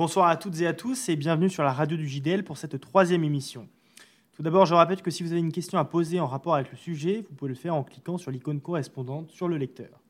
Bonsoir 0.00 0.28
à 0.28 0.38
toutes 0.38 0.58
et 0.62 0.66
à 0.66 0.72
tous 0.72 1.10
et 1.10 1.16
bienvenue 1.16 1.50
sur 1.50 1.62
la 1.62 1.74
radio 1.74 1.94
du 1.94 2.08
JDL 2.08 2.42
pour 2.42 2.56
cette 2.56 2.80
troisième 2.80 3.22
émission. 3.22 3.68
Tout 4.32 4.42
d'abord, 4.42 4.64
je 4.64 4.72
rappelle 4.72 5.02
que 5.02 5.10
si 5.10 5.22
vous 5.22 5.32
avez 5.32 5.42
une 5.42 5.52
question 5.52 5.76
à 5.76 5.84
poser 5.84 6.20
en 6.20 6.26
rapport 6.26 6.54
avec 6.54 6.70
le 6.70 6.78
sujet, 6.78 7.22
vous 7.28 7.34
pouvez 7.36 7.50
le 7.50 7.54
faire 7.54 7.74
en 7.74 7.84
cliquant 7.84 8.16
sur 8.16 8.30
l'icône 8.30 8.62
correspondante 8.62 9.30
sur 9.30 9.46
le 9.46 9.58
lecteur. 9.58 10.00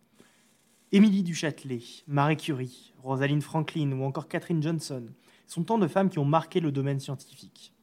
Émilie 0.93 1.25
Duchâtelet, 1.25 1.81
Marie 2.07 2.37
Curie, 2.37 2.95
Rosalind 3.03 3.43
Franklin 3.43 3.91
ou 3.91 4.05
encore 4.05 4.29
Catherine 4.29 4.63
Johnson 4.63 5.07
sont 5.49 5.65
tant 5.65 5.77
de 5.77 5.89
femmes 5.89 6.09
qui 6.09 6.21
ont 6.21 6.25
marqué 6.25 6.61
le 6.61 6.71
domaine 6.71 7.01
scientifique. 7.01 7.75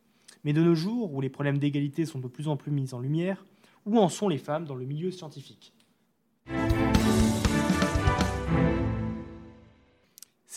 Mais 0.45 0.53
de 0.53 0.63
nos 0.63 0.75
jours, 0.75 1.13
où 1.13 1.19
les 1.19 1.27
problèmes 1.27 1.57
d'égalité 1.57 2.05
sont 2.05 2.19
de 2.19 2.29
plus 2.29 2.47
en 2.47 2.55
plus 2.55 2.71
mis 2.71 2.93
en 2.93 3.01
lumière, 3.01 3.45
où 3.85 3.99
en 3.99 4.07
sont 4.07 4.29
les 4.29 4.37
femmes 4.37 4.63
dans 4.63 4.75
le 4.75 4.85
milieu 4.85 5.11
scientifique? 5.11 5.73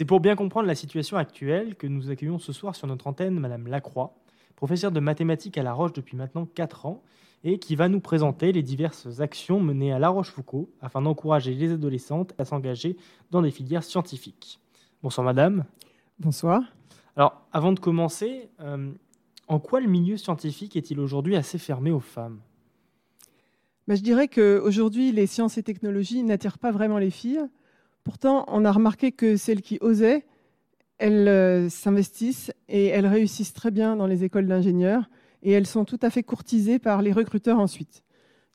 C'est 0.01 0.07
pour 0.07 0.21
bien 0.21 0.35
comprendre 0.35 0.67
la 0.67 0.75
situation 0.75 1.19
actuelle 1.19 1.77
que 1.77 1.87
nous 1.87 2.09
accueillons 2.09 2.39
ce 2.39 2.55
soir 2.55 2.75
sur 2.75 2.87
notre 2.87 3.07
antenne 3.07 3.39
Madame 3.39 3.67
Lacroix, 3.67 4.15
professeure 4.57 4.93
de 4.93 4.99
mathématiques 4.99 5.59
à 5.59 5.63
La 5.63 5.75
Roche 5.75 5.93
depuis 5.93 6.17
maintenant 6.17 6.47
4 6.47 6.87
ans, 6.87 7.03
et 7.45 7.59
qui 7.59 7.77
va 7.77 7.91
nous 7.91 8.01
présenter 8.01 8.51
les 8.51 8.63
diverses 8.63 9.21
actions 9.21 9.61
menées 9.61 9.93
à 9.93 9.99
La 9.99 10.09
Rochefoucauld 10.09 10.69
afin 10.81 11.03
d'encourager 11.03 11.53
les 11.53 11.73
adolescentes 11.73 12.33
à 12.39 12.47
s'engager 12.47 12.97
dans 13.31 13.43
des 13.43 13.51
filières 13.51 13.85
scientifiques. 13.85 14.59
Bonsoir 15.03 15.23
Madame. 15.23 15.67
Bonsoir. 16.19 16.63
Alors, 17.15 17.43
avant 17.53 17.73
de 17.73 17.79
commencer, 17.79 18.49
euh, 18.61 18.91
en 19.49 19.59
quoi 19.59 19.81
le 19.81 19.87
milieu 19.87 20.17
scientifique 20.17 20.77
est-il 20.77 20.99
aujourd'hui 20.99 21.37
assez 21.37 21.59
fermé 21.59 21.91
aux 21.91 22.01
femmes? 22.01 22.41
Bah, 23.87 23.97
Je 23.97 24.03
dirais 24.03 24.29
qu'aujourd'hui, 24.29 25.13
les 25.13 25.27
sciences 25.27 25.59
et 25.59 25.63
technologies 25.63 26.23
n'attirent 26.23 26.59
pas 26.59 26.71
vraiment 26.71 26.97
les 26.97 27.11
filles. 27.11 27.43
Pourtant, 28.05 28.45
on 28.49 28.65
a 28.65 28.73
remarqué 28.73 29.13
que 29.13 29.37
celles 29.37 29.63
qui 29.63 29.79
osaient, 29.81 30.25
elles 30.99 31.29
euh, 31.29 31.69
s'investissent 31.69 32.53
et 32.69 32.87
elles 32.87 33.07
réussissent 33.07 33.55
très 33.55 33.71
bien 33.71 33.97
dans 33.97 34.07
les 34.07 34.25
écoles 34.25 34.47
d'ingénieurs 34.47 35.09
et 35.43 35.53
elles 35.53 35.67
sont 35.67 35.85
tout 35.85 35.99
à 36.03 36.11
fait 36.11 36.23
courtisées 36.23 36.79
par 36.79 37.03
les 37.03 37.13
recruteurs 37.13 37.59
ensuite. 37.59 38.03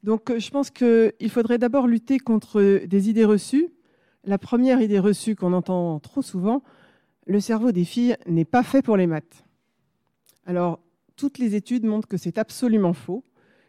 Donc 0.03 0.29
euh, 0.29 0.39
je 0.39 0.51
pense 0.51 0.69
qu'il 0.69 1.29
faudrait 1.29 1.57
d'abord 1.57 1.87
lutter 1.87 2.19
contre 2.19 2.85
des 2.85 3.09
idées 3.09 3.25
reçues. 3.25 3.69
La 4.23 4.37
première 4.37 4.81
idée 4.81 4.99
reçue 4.99 5.35
qu'on 5.35 5.53
entend 5.53 5.99
trop 5.99 6.21
souvent, 6.21 6.63
le 7.25 7.39
cerveau 7.39 7.71
des 7.71 7.85
filles 7.85 8.15
n'est 8.27 8.45
pas 8.45 8.63
fait 8.63 8.81
pour 8.81 8.97
les 8.97 9.07
maths. 9.07 9.45
Alors, 10.45 10.79
toutes 11.15 11.39
les 11.39 11.55
études 11.55 11.85
montrent 11.85 12.07
que 12.07 12.17
c'est 12.17 12.37
absolument 12.37 12.93
faux, 12.93 13.23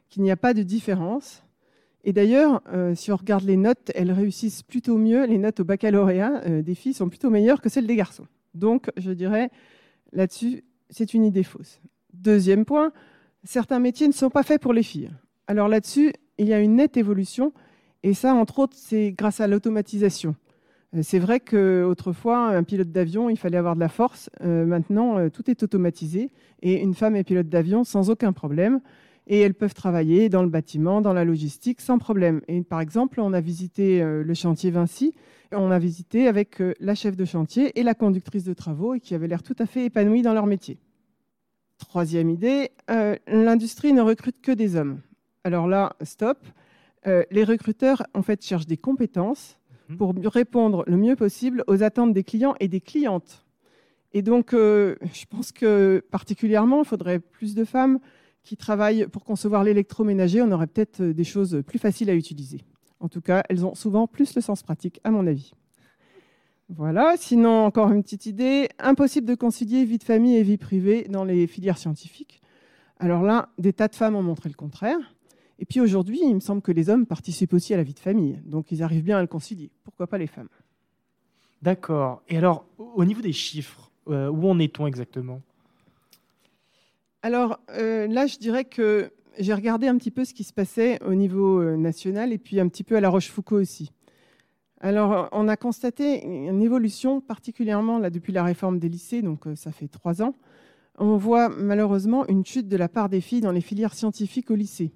qu'il 0.09 0.23
n'y 0.23 0.31
a 0.31 0.37
pas 0.37 0.53
de 0.53 0.63
différence. 0.63 1.43
Et 2.07 2.13
d'ailleurs, 2.13 2.63
euh, 2.73 2.95
si 2.95 3.11
on 3.11 3.17
regarde 3.17 3.43
les 3.43 3.57
notes, 3.57 3.91
elles 3.97 4.13
réussissent 4.13 4.63
plutôt 4.63 4.97
mieux. 4.97 5.27
Les 5.27 5.39
notes 5.39 5.59
au 5.59 5.65
baccalauréat 5.65 6.41
euh, 6.47 6.63
des 6.63 6.77
filles 6.77 6.95
sont 6.95 7.09
plutôt 7.09 7.31
meilleures 7.31 7.61
que 7.61 7.69
celles 7.69 7.89
des 7.89 7.97
garçons. 7.97 8.29
Donc, 8.55 8.89
je 8.97 9.11
dirais, 9.11 9.51
là-dessus, 10.13 10.63
c'est 10.89 11.15
une 11.15 11.25
idée 11.25 11.43
fausse. 11.43 11.81
Deuxième 12.15 12.65
point, 12.65 12.93
certains 13.43 13.81
métiers 13.81 14.07
ne 14.07 14.13
sont 14.13 14.31
pas 14.31 14.45
faits 14.45 14.63
pour 14.63 14.73
les 14.73 14.85
filles. 14.85 15.11
Alors 15.49 15.67
là-dessus, 15.67 16.13
il 16.39 16.47
y 16.47 16.53
a 16.53 16.61
une 16.61 16.77
nette 16.77 16.97
évolution. 16.97 17.53
Et 18.05 18.15
ça, 18.15 18.33
entre 18.35 18.61
autres, 18.61 18.77
c'est 18.79 19.11
grâce 19.11 19.41
à 19.41 19.49
l'automatisation. 19.49 20.37
Euh, 20.95 21.01
c'est 21.03 21.19
vrai 21.19 21.41
qu'autrefois, 21.41 22.51
un 22.51 22.63
pilote 22.63 22.93
d'avion, 22.93 23.31
il 23.31 23.37
fallait 23.37 23.59
avoir 23.59 23.75
de 23.75 23.81
la 23.81 23.89
force. 23.89 24.31
maintenant, 24.41 25.29
tout 25.29 25.51
est 25.51 25.65
automatisé. 25.65 26.31
Et 26.63 26.81
une 26.81 26.95
femme 26.95 27.17
est 27.17 27.25
pilote 27.25 27.49
d'avion 27.49 27.83
sans 27.83 28.11
aucun 28.11 28.33
problème 28.33 28.81
et 29.27 29.41
elles 29.41 29.55
peuvent 29.55 29.75
travailler 29.75 30.29
dans 30.29 30.43
le 30.43 30.49
bâtiment, 30.49 31.01
dans 31.01 31.13
la 31.13 31.25
logistique 31.25 31.81
sans 31.81 31.99
problème. 31.99 32.41
Et 32.49 32.63
par 32.63 32.81
exemple, 32.81 33.21
on 33.21 33.33
a 33.33 33.41
visité 33.41 34.03
euh, 34.03 34.23
le 34.23 34.35
chantier 34.35 34.71
Vinci, 34.71 35.15
on 35.53 35.71
a 35.71 35.79
visité 35.79 36.29
avec 36.29 36.61
euh, 36.61 36.75
la 36.81 36.95
chef 36.95 37.17
de 37.17 37.25
chantier 37.25 37.79
et 37.79 37.83
la 37.83 37.95
conductrice 37.95 38.45
de 38.45 38.55
travaux 38.55 38.95
et 38.95 39.01
qui 39.01 39.15
avaient 39.15 39.29
l'air 39.29 39.43
tout 39.43 39.57
à 39.59 39.67
fait 39.67 39.85
épanouies 39.85 40.23
dans 40.23 40.35
leur 40.35 40.47
métier. 40.47 40.79
Troisième 41.79 42.31
idée, 42.31 42.71
euh, 42.91 43.17
l'industrie 43.27 43.93
ne 43.93 44.01
recrute 44.01 44.41
que 44.41 44.53
des 44.53 44.77
hommes. 44.77 45.01
Alors 45.45 45.69
là, 45.69 45.95
stop. 46.03 46.39
les 47.05 47.45
recruteurs, 47.45 48.03
en 48.15 48.23
fait, 48.23 48.45
cherchent 48.45 48.67
des 48.67 48.77
compétences 48.77 49.59
mhm. 49.89 49.97
pour 49.97 50.15
répondre 50.25 50.83
le 50.89 50.97
mieux 50.97 51.15
possible 51.15 51.63
aux 51.69 51.85
attentes 51.85 52.13
des 52.13 52.25
clients 52.25 52.57
et 52.59 52.67
des 52.67 52.81
clientes. 52.81 53.45
Et 54.13 54.23
donc, 54.23 54.53
je 54.53 55.25
pense 55.31 55.53
que 55.53 56.03
particulièrement, 56.11 56.83
il 56.83 56.89
faudrait 56.89 57.21
plus 57.21 57.55
de 57.55 57.65
femmes 57.65 58.01
qui 58.47 58.57
travaillent 58.57 59.07
pour 59.09 59.25
concevoir 59.25 59.65
l'électroménager, 59.65 60.41
on 60.41 60.51
aurait 60.53 60.69
peut-être 60.69 61.03
euh, 61.03 61.13
des 61.13 61.25
choses 61.25 61.63
plus 61.67 61.79
faciles 61.79 62.09
à 62.09 62.15
utiliser. 62.15 62.63
En 63.01 63.09
tout 63.09 63.21
cas, 63.21 63.43
elles 63.49 63.67
ont 63.67 63.75
souvent 63.75 64.07
plus 64.07 64.35
le 64.35 64.41
sens 64.41 64.63
pratique, 64.63 65.01
à 65.05 65.11
mon 65.11 65.27
avis. 65.27 65.53
Voilà, 66.69 67.15
sinon, 67.19 67.65
encore 67.65 67.93
une 67.93 68.03
petite 68.03 68.27
idée. 68.27 68.69
Impossible 68.79 69.27
de 69.27 69.35
concilier 69.35 69.85
vie 69.85 69.99
de 69.99 70.05
famille 70.05 70.37
et 70.37 70.43
vie 70.43 70.57
privée 70.57 71.07
dans 71.11 71.25
les 71.25 71.47
filières 71.47 71.77
scientifiques. 71.77 72.41
Alors 72.99 73.23
là, 73.23 73.51
des 73.59 73.73
tas 73.73 73.89
de 73.89 73.95
femmes 73.95 74.17
ont 74.17 74.23
montré 74.23 74.49
le 74.49 74.55
contraire. 74.55 74.99
Et 75.59 75.65
puis 75.65 75.81
aujourd'hui, 75.81 76.21
il 76.23 76.35
me 76.35 76.41
semble 76.41 76.63
que 76.63 76.73
les 76.73 76.89
hommes 76.89 77.07
participent 77.07 77.53
aussi 77.53 77.75
à 77.75 77.77
la 77.77 77.83
vie 77.83 77.95
de 77.95 77.99
famille. 77.99 78.41
Donc 78.45 78.73
ils 78.73 78.83
arrivent 78.83 79.05
bien 79.05 79.19
à 79.19 79.21
le 79.21 79.27
concilier. 79.27 79.71
Pourquoi 79.85 80.07
pas 80.07 80.19
les 80.19 80.27
femmes? 80.27 80.49
D'accord. 81.63 82.23
Et 82.29 82.37
alors, 82.37 82.67
au 82.79 83.05
niveau 83.05 83.23
des 83.23 83.33
chiffres, 83.33 83.91
euh, 84.09 84.29
où 84.29 84.49
en 84.49 84.59
est-on 84.59 84.87
exactement? 84.87 85.43
Alors 87.27 87.59
euh, 87.71 88.07
là, 88.07 88.29
je 88.29 88.39
dirais 88.39 88.65
que 88.65 89.11
j'ai 89.37 89.53
regardé 89.53 89.89
un 89.89 89.97
petit 89.97 90.13
peu 90.13 90.25
ce 90.25 90.33
qui 90.33 90.45
se 90.45 90.53
passait 90.53 91.03
au 91.03 91.17
niveau 91.17 91.61
euh, 91.61 91.77
national 91.77 92.33
et 92.33 92.39
puis 92.39 92.61
un 92.61 92.69
petit 92.69 92.85
peu 92.85 92.95
à 92.95 93.01
La 93.01 93.09
Rochefoucauld 93.09 93.63
aussi. 93.63 93.91
Alors, 94.81 95.29
on 95.33 95.49
a 95.49 95.57
constaté 95.57 96.25
une 96.25 96.63
évolution, 96.63 97.21
particulièrement 97.21 97.99
là, 97.99 98.11
depuis 98.11 98.33
la 98.33 98.45
réforme 98.45 98.79
des 98.79 98.89
lycées, 98.89 99.23
donc 99.23 99.49
euh, 99.49 99.57
ça 99.57 99.73
fait 99.73 99.89
trois 99.89 100.23
ans. 100.23 100.37
On 100.99 101.17
voit 101.17 101.49
malheureusement 101.49 102.25
une 102.29 102.47
chute 102.47 102.69
de 102.69 102.77
la 102.77 102.89
part 102.89 103.09
des 103.09 103.21
filles 103.21 103.41
dans 103.41 103.51
les 103.51 103.61
filières 103.61 103.95
scientifiques 103.95 104.53
au 104.53 104.55
lycée. 104.55 104.93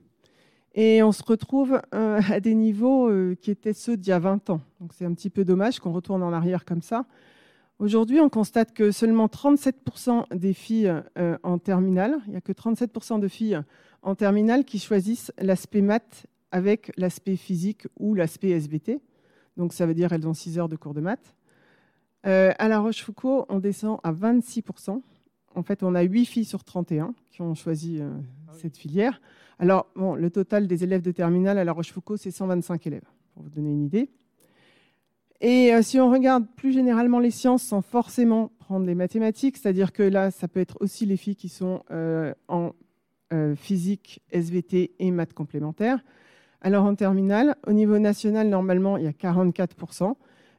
Et 0.77 1.03
on 1.03 1.11
se 1.11 1.25
retrouve 1.25 1.83
à 1.91 2.39
des 2.39 2.55
niveaux 2.55 3.11
qui 3.43 3.51
étaient 3.51 3.73
ceux 3.73 3.97
d'il 3.97 4.11
y 4.11 4.13
a 4.13 4.21
20 4.21 4.51
ans. 4.51 4.61
Donc 4.81 4.93
c'est 4.95 5.05
un 5.05 5.13
petit 5.15 5.31
peu 5.31 5.45
dommage 5.45 5.81
qu'on 5.81 5.91
retourne 5.91 6.23
en 6.23 6.33
arrière 6.33 6.65
comme 6.65 6.81
ça. 6.81 7.07
Aujourd'hui, 7.81 8.21
on 8.21 8.29
constate 8.29 8.75
que 8.75 8.91
seulement 8.91 9.27
37% 9.27 10.37
des 10.37 10.53
filles 10.53 10.93
euh, 11.17 11.39
en 11.43 11.57
terminale, 11.57 12.19
il 12.27 12.33
n'y 12.33 12.37
a 12.37 12.43
que 12.43 12.53
37% 12.53 13.21
de 13.21 13.27
filles 13.27 13.59
en 14.03 14.15
terminale 14.15 14.67
qui 14.67 14.79
choisissent 14.79 15.33
l'aspect 15.39 15.81
maths 15.81 16.27
avec 16.53 16.93
l'aspect 16.99 17.37
physique 17.37 17.87
ou 17.99 18.15
l'aspect 18.15 18.51
SVT. 18.51 19.01
Donc 19.57 19.73
ça 19.73 19.87
veut 19.87 19.95
dire 19.95 20.11
qu'elles 20.11 20.29
ont 20.29 20.35
6 20.35 20.59
heures 20.59 20.69
de 20.69 20.77
cours 20.77 20.93
de 20.93 21.01
maths. 21.01 21.35
Euh, 22.27 22.53
à 22.59 22.69
La 22.69 22.81
Rochefoucauld, 22.81 23.47
on 23.49 23.61
descend 23.61 23.99
à 24.03 24.13
26%. 24.13 25.01
En 25.55 25.63
fait, 25.63 25.83
on 25.83 25.95
a 25.95 26.03
8 26.03 26.27
filles 26.27 26.45
sur 26.45 26.65
31 26.65 27.15
qui 27.31 27.41
ont 27.41 27.55
choisi 27.55 27.97
euh, 27.99 28.11
ah 28.47 28.53
cette 28.61 28.77
filière. 28.77 29.23
Alors, 29.59 29.87
bon, 29.97 30.17
le 30.17 30.29
total 30.29 30.67
des 30.67 30.85
élèves 30.85 31.01
de 31.01 31.13
terminale 31.13 31.57
à 31.57 31.65
La 31.65 31.73
Rochefoucauld, 31.73 32.19
c'est 32.19 32.31
125 32.31 32.87
élèves, 32.87 33.09
pour 33.33 33.43
vous 33.43 33.49
donner 33.49 33.73
une 33.73 33.85
idée. 33.85 34.11
Et 35.41 35.73
euh, 35.73 35.83
si 35.83 35.99
on 35.99 36.11
regarde 36.11 36.47
plus 36.57 36.73
généralement 36.73 37.19
les 37.19 37.31
sciences 37.31 37.63
sans 37.63 37.81
forcément 37.81 38.53
prendre 38.59 38.87
les 38.87 38.95
mathématiques, 38.95 39.57
c'est-à-dire 39.57 39.93
que 39.93 40.03
là, 40.03 40.31
ça 40.31 40.49
peut 40.49 40.61
être 40.61 40.77
aussi 40.81 41.07
les 41.07 41.17
filles 41.17 41.37
qui 41.37 41.49
sont 41.49 41.83
euh, 41.91 42.35
en 42.49 42.73
euh, 43.33 43.55
physique, 43.57 44.21
SVT 44.33 44.93
et 44.99 45.11
maths 45.11 45.33
complémentaires. 45.33 46.05
Alors 46.61 46.85
en 46.85 46.95
terminale, 46.95 47.57
au 47.67 47.73
niveau 47.73 47.99
national, 47.99 48.49
normalement, 48.49 48.99
il 48.99 49.05
y 49.05 49.07
a 49.07 49.13
44%. 49.13 50.15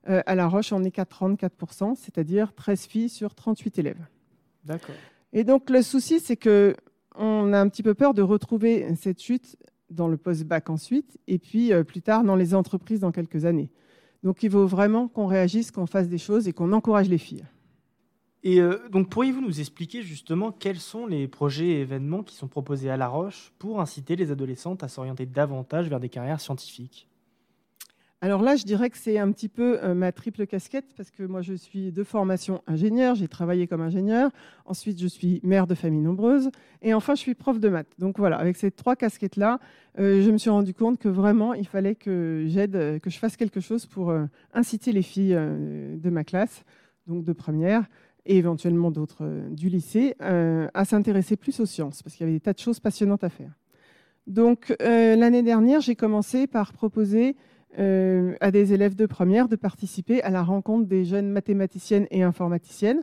à 0.08 0.36
La 0.36 0.48
Roche, 0.48 0.74
on 0.74 0.84
est 0.84 0.90
qu'à 0.90 1.04
34%, 1.04 1.96
c'est-à-dire 1.96 2.54
13 2.56 2.86
filles 2.86 3.10
sur 3.10 3.36
38 3.36 3.78
élèves. 3.78 4.04
D'accord. 4.66 4.96
Et 5.32 5.44
donc 5.44 5.70
le 5.70 5.84
souci, 5.84 6.20
c'est 6.20 6.38
que 6.38 6.76
on 7.16 7.54
a 7.54 7.60
un 7.60 7.70
petit 7.70 7.84
peu 7.84 7.94
peur 7.94 8.16
de 8.16 8.24
retrouver 8.24 8.96
cette 8.96 9.22
chute 9.22 9.58
dans 9.92 10.08
le 10.08 10.18
post-bac 10.18 10.72
ensuite, 10.72 11.20
et 11.28 11.38
puis 11.38 11.72
plus 11.84 12.02
tard 12.02 12.24
dans 12.24 12.36
les 12.36 12.56
entreprises 12.56 13.02
dans 13.02 13.12
quelques 13.12 13.46
années. 13.46 13.70
Donc 14.24 14.44
il 14.44 14.52
faut 14.52 14.68
vraiment 14.68 15.08
qu'on 15.08 15.28
réagisse, 15.28 15.72
qu'on 15.72 15.88
fasse 15.88 16.08
des 16.08 16.18
choses 16.18 16.48
et 16.48 16.54
qu'on 16.54 16.74
encourage 16.74 17.10
les 17.10 17.18
filles. 17.18 17.46
Et 18.44 18.60
euh, 18.60 18.90
donc 18.90 19.10
pourriez-vous 19.10 19.42
nous 19.42 19.60
expliquer 19.60 20.02
justement 20.02 20.52
quels 20.52 20.80
sont 20.80 21.06
les 21.06 21.28
projets 21.28 21.68
et 21.68 21.82
événements 21.82 22.24
qui 22.24 22.36
sont 22.36 22.48
proposés 22.48 22.90
à 22.90 22.98
La 22.98 23.08
Roche 23.08 23.54
pour 23.60 23.80
inciter 23.80 24.16
les 24.16 24.32
adolescentes 24.32 24.84
à 24.84 24.88
s'orienter 24.88 25.26
davantage 25.26 25.88
vers 25.90 26.00
des 26.00 26.10
carrières 26.10 26.42
scientifiques? 26.42 27.08
Alors 28.24 28.44
là, 28.44 28.56
je 28.56 28.66
dirais 28.66 28.92
que 28.92 29.00
c'est 29.00 29.18
un 29.18 29.32
petit 29.32 29.50
peu 29.50 29.80
euh, 29.84 29.96
ma 29.96 30.12
triple 30.12 30.46
casquette 30.46 30.86
parce 30.96 31.10
que 31.10 31.24
moi, 31.24 31.42
je 31.42 31.56
suis 31.56 31.92
de 31.92 32.04
formation 32.04 32.62
ingénieur, 32.68 33.16
j'ai 33.16 33.28
travaillé 33.28 33.66
comme 33.66 33.82
ingénieur. 33.82 34.30
Ensuite, 34.66 35.02
je 35.02 35.08
suis 35.08 35.40
mère 35.42 35.66
de 35.66 35.74
famille 35.74 36.02
nombreuse. 36.02 36.52
Et 36.84 36.94
enfin, 36.94 37.16
je 37.16 37.20
suis 37.20 37.34
prof 37.34 37.60
de 37.60 37.68
maths. 37.68 37.90
Donc 37.98 38.20
voilà, 38.20 38.38
avec 38.38 38.58
ces 38.58 38.70
trois 38.70 38.96
casquettes-là, 38.96 39.60
euh, 39.98 40.22
je 40.22 40.30
me 40.30 40.38
suis 40.38 40.52
rendu 40.52 40.76
compte 40.76 41.00
que 41.00 41.10
vraiment, 41.10 41.56
il 41.56 41.66
fallait 41.66 41.96
que 41.96 42.44
j'aide, 42.46 43.00
que 43.02 43.10
je 43.10 43.18
fasse 43.18 43.38
quelque 43.38 43.60
chose 43.60 43.88
pour 43.88 44.12
euh, 44.12 44.26
inciter 44.54 44.92
les 44.92 45.02
filles 45.02 45.34
de 45.34 46.10
ma 46.12 46.24
classe, 46.24 46.64
donc 47.08 47.24
de 47.24 47.34
première, 47.34 47.86
et 48.28 48.38
éventuellement 48.38 48.92
d'autres 48.92 49.50
du 49.50 49.68
lycée, 49.68 50.16
à 50.20 50.86
s'intéresser 50.86 51.38
plus 51.38 51.60
aux 51.60 51.66
sciences 51.66 52.04
parce 52.04 52.16
qu'il 52.16 52.28
y 52.28 52.30
avait 52.30 52.38
des 52.38 52.40
tas 52.40 52.54
de 52.54 52.60
choses 52.60 52.80
passionnantes 52.80 53.24
à 53.24 53.30
faire. 53.30 53.52
Donc 54.28 54.76
l'année 54.80 55.42
dernière, 55.42 55.82
j'ai 55.82 55.96
commencé 55.96 56.46
par 56.46 56.72
proposer 56.72 57.36
à 57.78 58.52
des 58.52 58.74
élèves 58.74 58.96
de 58.96 59.06
première 59.06 59.48
de 59.48 59.56
participer 59.56 60.22
à 60.24 60.30
la 60.30 60.44
rencontre 60.44 60.88
des 60.88 61.06
jeunes 61.06 61.30
mathématiciennes 61.30 62.08
et 62.12 62.22
informaticiennes. 62.22 63.02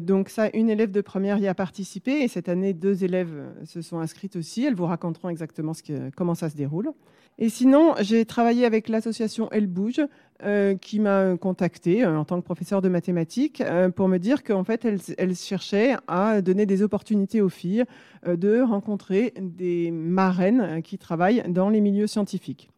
donc 0.00 0.28
ça, 0.28 0.50
une 0.54 0.70
élève 0.70 0.90
de 0.90 1.00
première 1.00 1.38
y 1.38 1.46
a 1.46 1.54
participé 1.54 2.22
et 2.22 2.28
cette 2.28 2.48
année, 2.48 2.72
deux 2.74 3.04
élèves 3.04 3.32
se 3.64 3.80
sont 3.80 4.00
inscrites 4.00 4.36
aussi. 4.36 4.64
Elles 4.64 4.74
vous 4.74 4.86
raconteront 4.86 5.28
exactement 5.28 5.72
comment 6.16 6.34
ça 6.34 6.50
se 6.50 6.56
déroule. 6.56 6.92
Et 7.38 7.48
sinon, 7.48 7.94
j'ai 8.00 8.24
travaillé 8.26 8.66
avec 8.66 8.88
l'association 8.88 9.48
Elle 9.50 9.66
Bouge, 9.66 10.00
euh, 10.44 10.76
qui 10.76 10.98
m'a 10.98 11.36
contacté 11.36 12.04
euh, 12.04 12.18
en 12.18 12.24
tant 12.24 12.40
que 12.40 12.44
professeur 12.44 12.82
de 12.82 12.88
mathématiques 12.88 13.60
euh, 13.60 13.90
pour 13.90 14.08
me 14.08 14.18
dire 14.18 14.42
qu'en 14.42 14.64
fait, 14.64 14.84
elle, 15.16 15.36
cherchait 15.36 15.94
à 16.08 16.42
donner 16.42 16.66
des 16.66 16.82
opportunités 16.82 17.40
aux 17.40 17.48
filles 17.48 17.84
de 18.26 18.60
rencontrer 18.60 19.32
des 19.40 19.90
marraines 19.90 20.82
qui 20.82 20.98
travaillent 20.98 21.44
dans 21.48 21.68
les 21.68 21.80
milieux 21.80 22.06
scientifiques, 22.06 22.70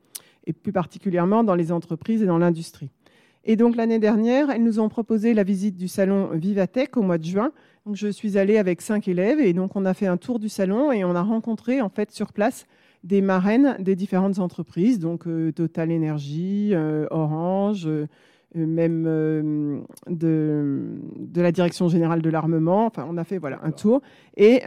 et 0.46 0.52
plus 0.52 0.72
particulièrement 0.72 1.44
dans 1.44 1.54
les 1.54 1.72
entreprises 1.72 2.22
et 2.22 2.26
dans 2.26 2.38
l'industrie. 2.38 2.90
Et 3.44 3.56
donc 3.56 3.76
l'année 3.76 3.98
dernière, 3.98 4.50
elles 4.50 4.62
nous 4.62 4.80
ont 4.80 4.88
proposé 4.88 5.34
la 5.34 5.42
visite 5.42 5.76
du 5.76 5.88
salon 5.88 6.30
Vivatech 6.32 6.96
au 6.96 7.02
mois 7.02 7.18
de 7.18 7.24
juin. 7.24 7.52
Donc 7.84 7.96
je 7.96 8.08
suis 8.08 8.38
allée 8.38 8.56
avec 8.56 8.80
cinq 8.80 9.06
élèves 9.06 9.38
et 9.38 9.52
donc 9.52 9.76
on 9.76 9.84
a 9.84 9.92
fait 9.92 10.06
un 10.06 10.16
tour 10.16 10.38
du 10.38 10.48
salon 10.48 10.92
et 10.92 11.04
on 11.04 11.14
a 11.14 11.22
rencontré 11.22 11.82
en 11.82 11.90
fait 11.90 12.10
sur 12.10 12.32
place 12.32 12.66
des 13.04 13.20
marraines 13.20 13.76
des 13.78 13.96
différentes 13.96 14.38
entreprises, 14.38 14.98
donc 14.98 15.26
euh, 15.26 15.52
Total 15.52 15.92
Energy, 15.92 16.70
euh, 16.72 17.06
Orange, 17.10 17.86
euh, 17.86 18.06
même 18.54 19.04
de, 20.06 20.96
de, 21.18 21.40
la 21.40 21.52
Direction 21.52 21.88
générale 21.88 22.22
de 22.22 22.30
l'armement. 22.30 22.86
Enfin, 22.86 23.06
on 23.10 23.18
a 23.18 23.24
fait 23.24 23.36
voilà 23.38 23.60
un 23.64 23.72
tour 23.72 24.00
et 24.36 24.60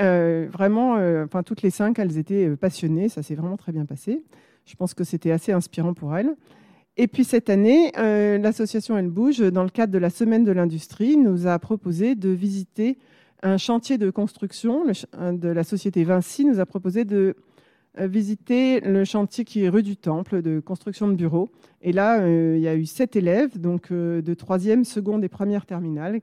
vraiment, 0.52 0.98
enfin 1.24 1.42
toutes 1.42 1.62
les 1.62 1.70
cinq, 1.70 1.98
elles 1.98 2.18
étaient 2.18 2.50
passionnées. 2.58 3.08
Ça 3.08 3.24
s'est 3.24 3.36
vraiment 3.36 3.56
très 3.56 3.72
bien 3.72 3.86
passé. 3.86 4.24
Je 4.68 4.76
pense 4.76 4.94
que 4.94 5.04
c'était 5.04 5.32
assez 5.32 5.52
inspirant 5.52 5.96
pour 5.96 6.16
elles. 6.16 6.36
Et 6.98 7.08
puis 7.08 7.24
cette 7.24 7.50
année, 7.50 7.92
l'association 7.96 8.98
Elle 8.98 9.10
Bouge, 9.10 9.40
dans 9.40 9.64
le 9.64 9.70
cadre 9.70 9.94
de 9.94 9.98
la 9.98 10.10
Semaine 10.10 10.44
de 10.44 10.52
l'Industrie, 10.52 11.18
nous 11.18 11.48
a 11.48 11.58
proposé 11.58 12.16
de 12.16 12.30
visiter 12.30 12.98
un 13.44 13.58
chantier 13.58 13.98
de 13.98 14.10
construction 14.10 14.86
de 14.86 15.48
la 15.48 15.64
société 15.64 16.04
Vinci, 16.04 16.46
nous 16.46 16.60
a 16.60 16.66
proposé 16.66 17.06
de 17.06 17.36
euh, 18.00 18.08
visiter 18.08 18.80
le 18.82 19.06
chantier 19.06 19.44
qui 19.44 19.64
est 19.64 19.70
rue 19.70 19.84
du 19.84 19.98
Temple 19.98 20.42
de 20.42 20.60
construction 20.60 21.08
de 21.08 21.16
bureaux. 21.16 21.50
Et 21.82 21.92
là, 21.92 22.20
euh, 22.22 22.56
il 22.56 22.62
y 22.62 22.68
a 22.68 22.76
eu 22.76 22.86
sept 22.86 23.16
élèves, 23.16 23.60
donc 23.60 23.92
euh, 23.92 24.22
de 24.22 24.34
troisième, 24.34 24.84
seconde 24.84 25.24
et 25.24 25.30
première 25.30 25.66
terminale, 25.66 26.20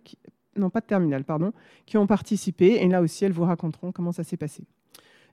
non 0.56 0.70
pas 0.70 0.81
de 0.81 0.87
terminale, 0.87 1.25
pardon, 1.25 1.52
qui 1.87 1.96
ont 1.99 2.06
participé. 2.06 2.79
Et 2.82 2.88
là 2.88 3.00
aussi, 3.00 3.25
elles 3.25 3.32
vous 3.32 3.44
raconteront 3.44 3.91
comment 3.93 4.12
ça 4.12 4.23
s'est 4.23 4.37
passé. 4.37 4.64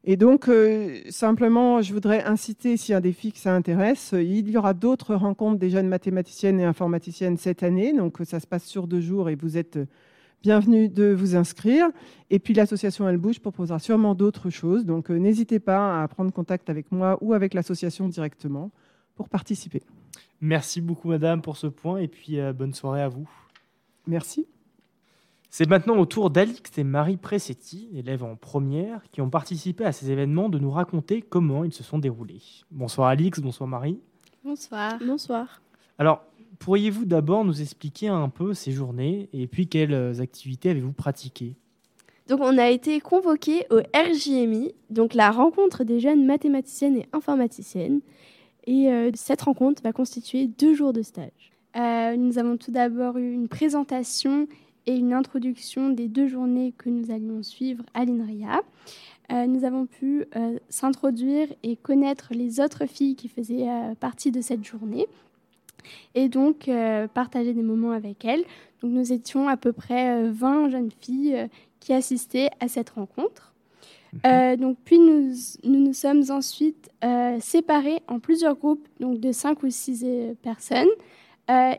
Et 0.04 0.18
donc, 0.18 0.50
simplement, 1.10 1.82
je 1.84 1.94
voudrais 1.94 2.24
inciter, 2.24 2.76
s'il 2.76 2.94
y 2.94 2.96
a 2.96 2.98
un 2.98 3.02
défi 3.02 3.32
que 3.32 3.38
ça 3.38 3.54
intéresse, 3.56 4.16
il 4.18 4.50
y 4.50 4.58
aura 4.58 4.74
d'autres 4.74 5.14
rencontres 5.14 5.60
des 5.60 5.70
jeunes 5.70 5.88
mathématiciennes 5.88 6.60
et 6.60 6.64
informaticiennes 6.64 7.38
cette 7.38 7.62
année. 7.62 7.94
Donc, 7.94 8.18
ça 8.24 8.40
se 8.40 8.48
passe 8.48 8.66
sur 8.66 8.88
deux 8.88 9.02
jours 9.02 9.30
et 9.30 9.36
vous 9.36 9.58
êtes 9.58 9.78
bienvenue 10.42 10.90
de 10.90 11.14
vous 11.14 11.36
inscrire. 11.36 11.88
Et 12.30 12.40
puis 12.40 12.54
l'association 12.54 13.08
Elle 13.08 13.18
Bouge 13.18 13.40
proposera 13.40 13.80
sûrement 13.80 14.16
d'autres 14.16 14.50
choses. 14.50 14.86
Donc 14.86 15.12
euh, 15.12 15.18
n'hésitez 15.18 15.60
pas 15.60 16.02
à 16.02 16.08
prendre 16.08 16.32
contact 16.32 16.70
avec 16.70 16.92
moi 16.92 17.18
ou 17.22 17.34
avec 17.34 17.54
l'association 17.54 18.08
directement 18.08 18.72
pour 19.16 19.30
participer. 19.30 19.84
Merci 20.40 20.82
beaucoup 20.82 21.10
Madame 21.10 21.42
pour 21.42 21.58
ce 21.58 21.68
point 21.68 21.98
et 21.98 22.08
puis 22.08 22.40
euh, 22.40 22.54
bonne 22.54 22.74
soirée 22.74 23.02
à 23.02 23.10
vous. 23.10 23.30
Merci. 24.08 24.48
C'est 25.54 25.68
maintenant 25.68 25.98
au 25.98 26.06
tour 26.06 26.30
d'Alix 26.30 26.78
et 26.78 26.86
Marie 26.86 27.18
Pressetti, 27.18 27.90
élèves 27.94 28.24
en 28.24 28.38
première, 28.38 29.02
qui 29.12 29.20
ont 29.20 29.30
participé 29.30 29.84
à 29.84 29.92
ces 29.92 30.10
événements, 30.10 30.48
de 30.48 30.58
nous 30.58 30.72
raconter 30.72 31.22
comment 31.22 31.66
ils 31.66 31.74
se 31.74 31.84
sont 31.84 32.00
déroulés. 32.00 32.42
Bonsoir 32.72 33.10
Alix, 33.10 33.42
bonsoir 33.42 33.68
Marie. 33.68 34.00
Bonsoir. 34.46 34.98
Bonsoir. 35.06 35.62
Alors, 35.98 36.24
pourriez-vous 36.58 37.04
d'abord 37.04 37.44
nous 37.44 37.62
expliquer 37.62 38.08
un 38.08 38.30
peu 38.30 38.54
ces 38.54 38.72
journées 38.72 39.28
et 39.34 39.46
puis 39.46 39.68
quelles 39.68 40.22
activités 40.22 40.70
avez-vous 40.70 40.94
pratiquées? 40.94 41.56
Donc 42.30 42.40
on 42.42 42.58
a 42.58 42.70
été 42.70 43.02
convoqué 43.02 43.66
au 43.72 43.82
RJMI, 43.94 44.74
donc 44.90 45.14
la 45.14 45.32
rencontre 45.32 45.84
des 45.84 46.00
jeunes 46.00 46.26
mathématiciennes 46.26 46.96
et 46.96 47.10
informaticiennes. 47.12 48.00
Et 48.68 48.90
euh, 48.90 49.12
cette 49.16 49.42
rencontre 49.42 49.84
va 49.84 49.92
constituer 49.92 50.48
deux 50.48 50.74
jours 50.74 50.94
de 50.94 51.02
stage. 51.02 51.52
Euh, 51.76 52.16
nous 52.16 52.38
avons 52.38 52.56
tout 52.56 52.72
d'abord 52.72 53.18
eu 53.18 53.34
une 53.34 53.50
présentation 53.50 54.48
et 54.88 54.96
une 54.96 55.14
introduction 55.14 55.90
des 55.90 56.08
deux 56.08 56.28
journées 56.28 56.74
que 56.78 56.90
nous 56.90 57.12
allions 57.12 57.44
suivre 57.44 57.84
à 57.94 58.06
l'INRIA. 58.06 58.62
Euh, 59.32 59.46
nous 59.46 59.64
avons 59.64 59.86
pu 59.86 60.26
s'introduire 60.70 61.48
et 61.64 61.76
connaître 61.76 62.30
les 62.32 62.60
autres 62.60 62.86
filles 62.86 63.16
qui 63.16 63.30
faisaient 63.30 63.68
partie 64.00 64.32
de 64.32 64.42
cette 64.42 64.66
journée 64.66 65.08
et 66.16 66.30
donc 66.30 66.68
euh, 66.68 67.08
partager 67.08 67.54
des 67.54 67.64
moments 67.64 67.92
avec 67.92 68.26
elle. 68.26 68.44
Donc 68.82 68.92
nous 68.92 69.14
étions 69.14 69.48
à 69.48 69.58
peu 69.58 69.74
près 69.74 70.30
20 70.30 70.66
euh, 70.66 70.70
jeunes 70.70 70.92
filles 71.00 71.36
euh, 71.36 71.48
qui 71.80 71.94
assistaient 71.94 72.50
à 72.60 72.68
cette 72.68 72.92
rencontre. 72.92 73.54
Mhm. 74.26 74.58
donc 74.58 74.78
puis 74.84 75.00
nous, 75.00 75.34
nous, 75.64 75.94
sommes 75.94 76.24
ensuite 76.32 76.92
séparés 77.40 78.02
en 78.10 78.20
plusieurs 78.20 78.58
groupes, 78.58 78.86
donc 79.00 79.22
de 79.22 79.32
5 79.32 79.64
ou 79.64 79.70
6 79.70 80.06
personnes. 80.42 80.90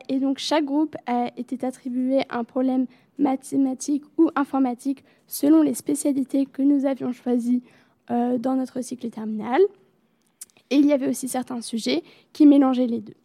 Et 0.09 0.19
donc 0.19 0.37
chaque 0.37 0.65
groupe 0.65 0.95
a 1.07 1.31
été 1.35 1.65
attribué 1.65 2.21
un 2.29 2.43
problème 2.43 2.85
mathématique 3.17 4.03
ou 4.17 4.29
informatique 4.35 5.03
selon 5.25 5.61
les 5.61 5.73
spécialités 5.73 6.45
que 6.45 6.61
nous 6.61 6.85
avions 6.85 7.11
choisies 7.11 7.63
dans 8.09 8.55
notre 8.55 8.81
cycle 8.81 9.09
terminal. 9.09 9.61
Et 10.69 10.75
il 10.75 10.85
y 10.85 10.93
avait 10.93 11.07
aussi 11.07 11.27
certains 11.27 11.61
sujets 11.61 12.03
qui 12.33 12.45
mélangeaient 12.45 12.87
les 12.87 13.01
deux. 13.01 13.15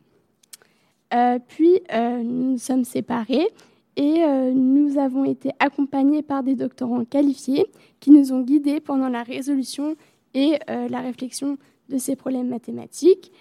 Euh, 1.15 1.39
puis, 1.47 1.81
euh, 1.93 2.23
nous 2.23 2.59
sommes 2.59 2.85
séparés 2.85 3.49
et 3.97 4.23
euh, 4.23 4.53
nous 4.53 4.99
avons 4.99 5.25
été 5.25 5.51
accompagnés 5.59 6.23
par 6.23 6.43
des 6.43 6.55
doctorants 6.55 7.05
qualifiés 7.05 7.67
qui 8.01 8.11
nous 8.11 8.33
ont 8.33 8.43
guidés 8.43 8.81
pendant 8.81 9.09
la 9.09 9.23
résolution 9.23 9.97
et 10.35 10.59
la 10.69 11.01
réflexion 11.01 11.57
de 11.89 11.99
ces 11.99 12.17
problèmes 12.17 12.49
mathématiques. 12.49 13.33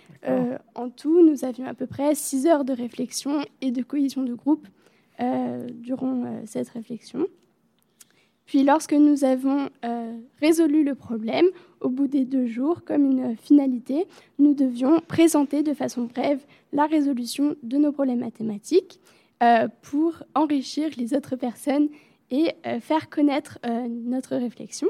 en 0.75 0.89
tout, 0.89 1.25
nous 1.25 1.45
avions 1.45 1.65
à 1.65 1.73
peu 1.73 1.87
près 1.87 2.15
six 2.15 2.47
heures 2.47 2.65
de 2.65 2.73
réflexion 2.73 3.45
et 3.61 3.71
de 3.71 3.81
cohésion 3.81 4.23
de 4.23 4.33
groupe 4.33 4.67
durant 5.69 6.41
cette 6.45 6.69
réflexion. 6.69 7.27
Puis 8.45 8.63
lorsque 8.63 8.93
nous 8.93 9.23
avons 9.25 9.69
résolu 10.39 10.83
le 10.83 10.95
problème, 10.95 11.47
au 11.81 11.89
bout 11.89 12.07
des 12.07 12.25
deux 12.25 12.45
jours, 12.47 12.83
comme 12.83 13.05
une 13.05 13.35
finalité, 13.35 14.05
nous 14.39 14.53
devions 14.53 14.99
présenter 15.01 15.63
de 15.63 15.73
façon 15.73 16.03
brève 16.03 16.43
la 16.73 16.85
résolution 16.85 17.55
de 17.63 17.77
nos 17.77 17.91
problèmes 17.91 18.19
mathématiques 18.19 18.99
euh, 19.43 19.67
pour 19.83 20.23
enrichir 20.33 20.89
les 20.97 21.13
autres 21.13 21.35
personnes 21.35 21.89
et 22.31 22.53
euh, 22.65 22.79
faire 22.79 23.09
connaître 23.09 23.59
euh, 23.65 23.87
notre 23.87 24.35
réflexion. 24.35 24.87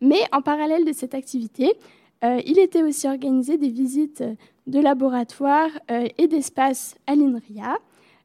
Mais 0.00 0.20
en 0.32 0.42
parallèle 0.42 0.84
de 0.84 0.92
cette 0.92 1.14
activité, 1.14 1.72
il 2.22 2.58
était 2.58 2.82
aussi 2.82 3.06
organisé 3.06 3.58
des 3.58 3.68
visites 3.68 4.24
de 4.66 4.80
laboratoires 4.80 5.70
et 5.88 6.26
d'espaces 6.26 6.96
à 7.06 7.14
l'INRIA. 7.14 7.78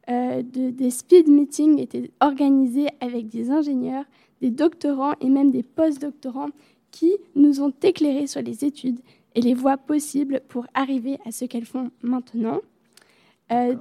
des 0.07 0.89
speed 0.89 1.27
meetings 1.27 1.79
étaient 1.79 2.09
organisés 2.19 2.87
avec 3.01 3.29
des 3.29 3.51
ingénieurs, 3.51 4.05
des 4.41 4.49
doctorants 4.49 5.13
et 5.21 5.29
même 5.29 5.51
des 5.51 5.63
post-doctorants 5.63 6.49
qui 6.91 7.17
nous 7.35 7.61
ont 7.61 7.73
éclairés 7.81 8.27
sur 8.27 8.41
les 8.41 8.63
études 8.63 8.99
et 9.35 9.41
les 9.41 9.53
voies 9.53 9.77
possibles 9.77 10.41
pour 10.47 10.65
arriver 10.73 11.17
à 11.25 11.31
ce 11.31 11.45
qu'elles 11.45 11.65
font 11.65 11.91
maintenant. 12.01 12.59
Euh, 13.51 13.75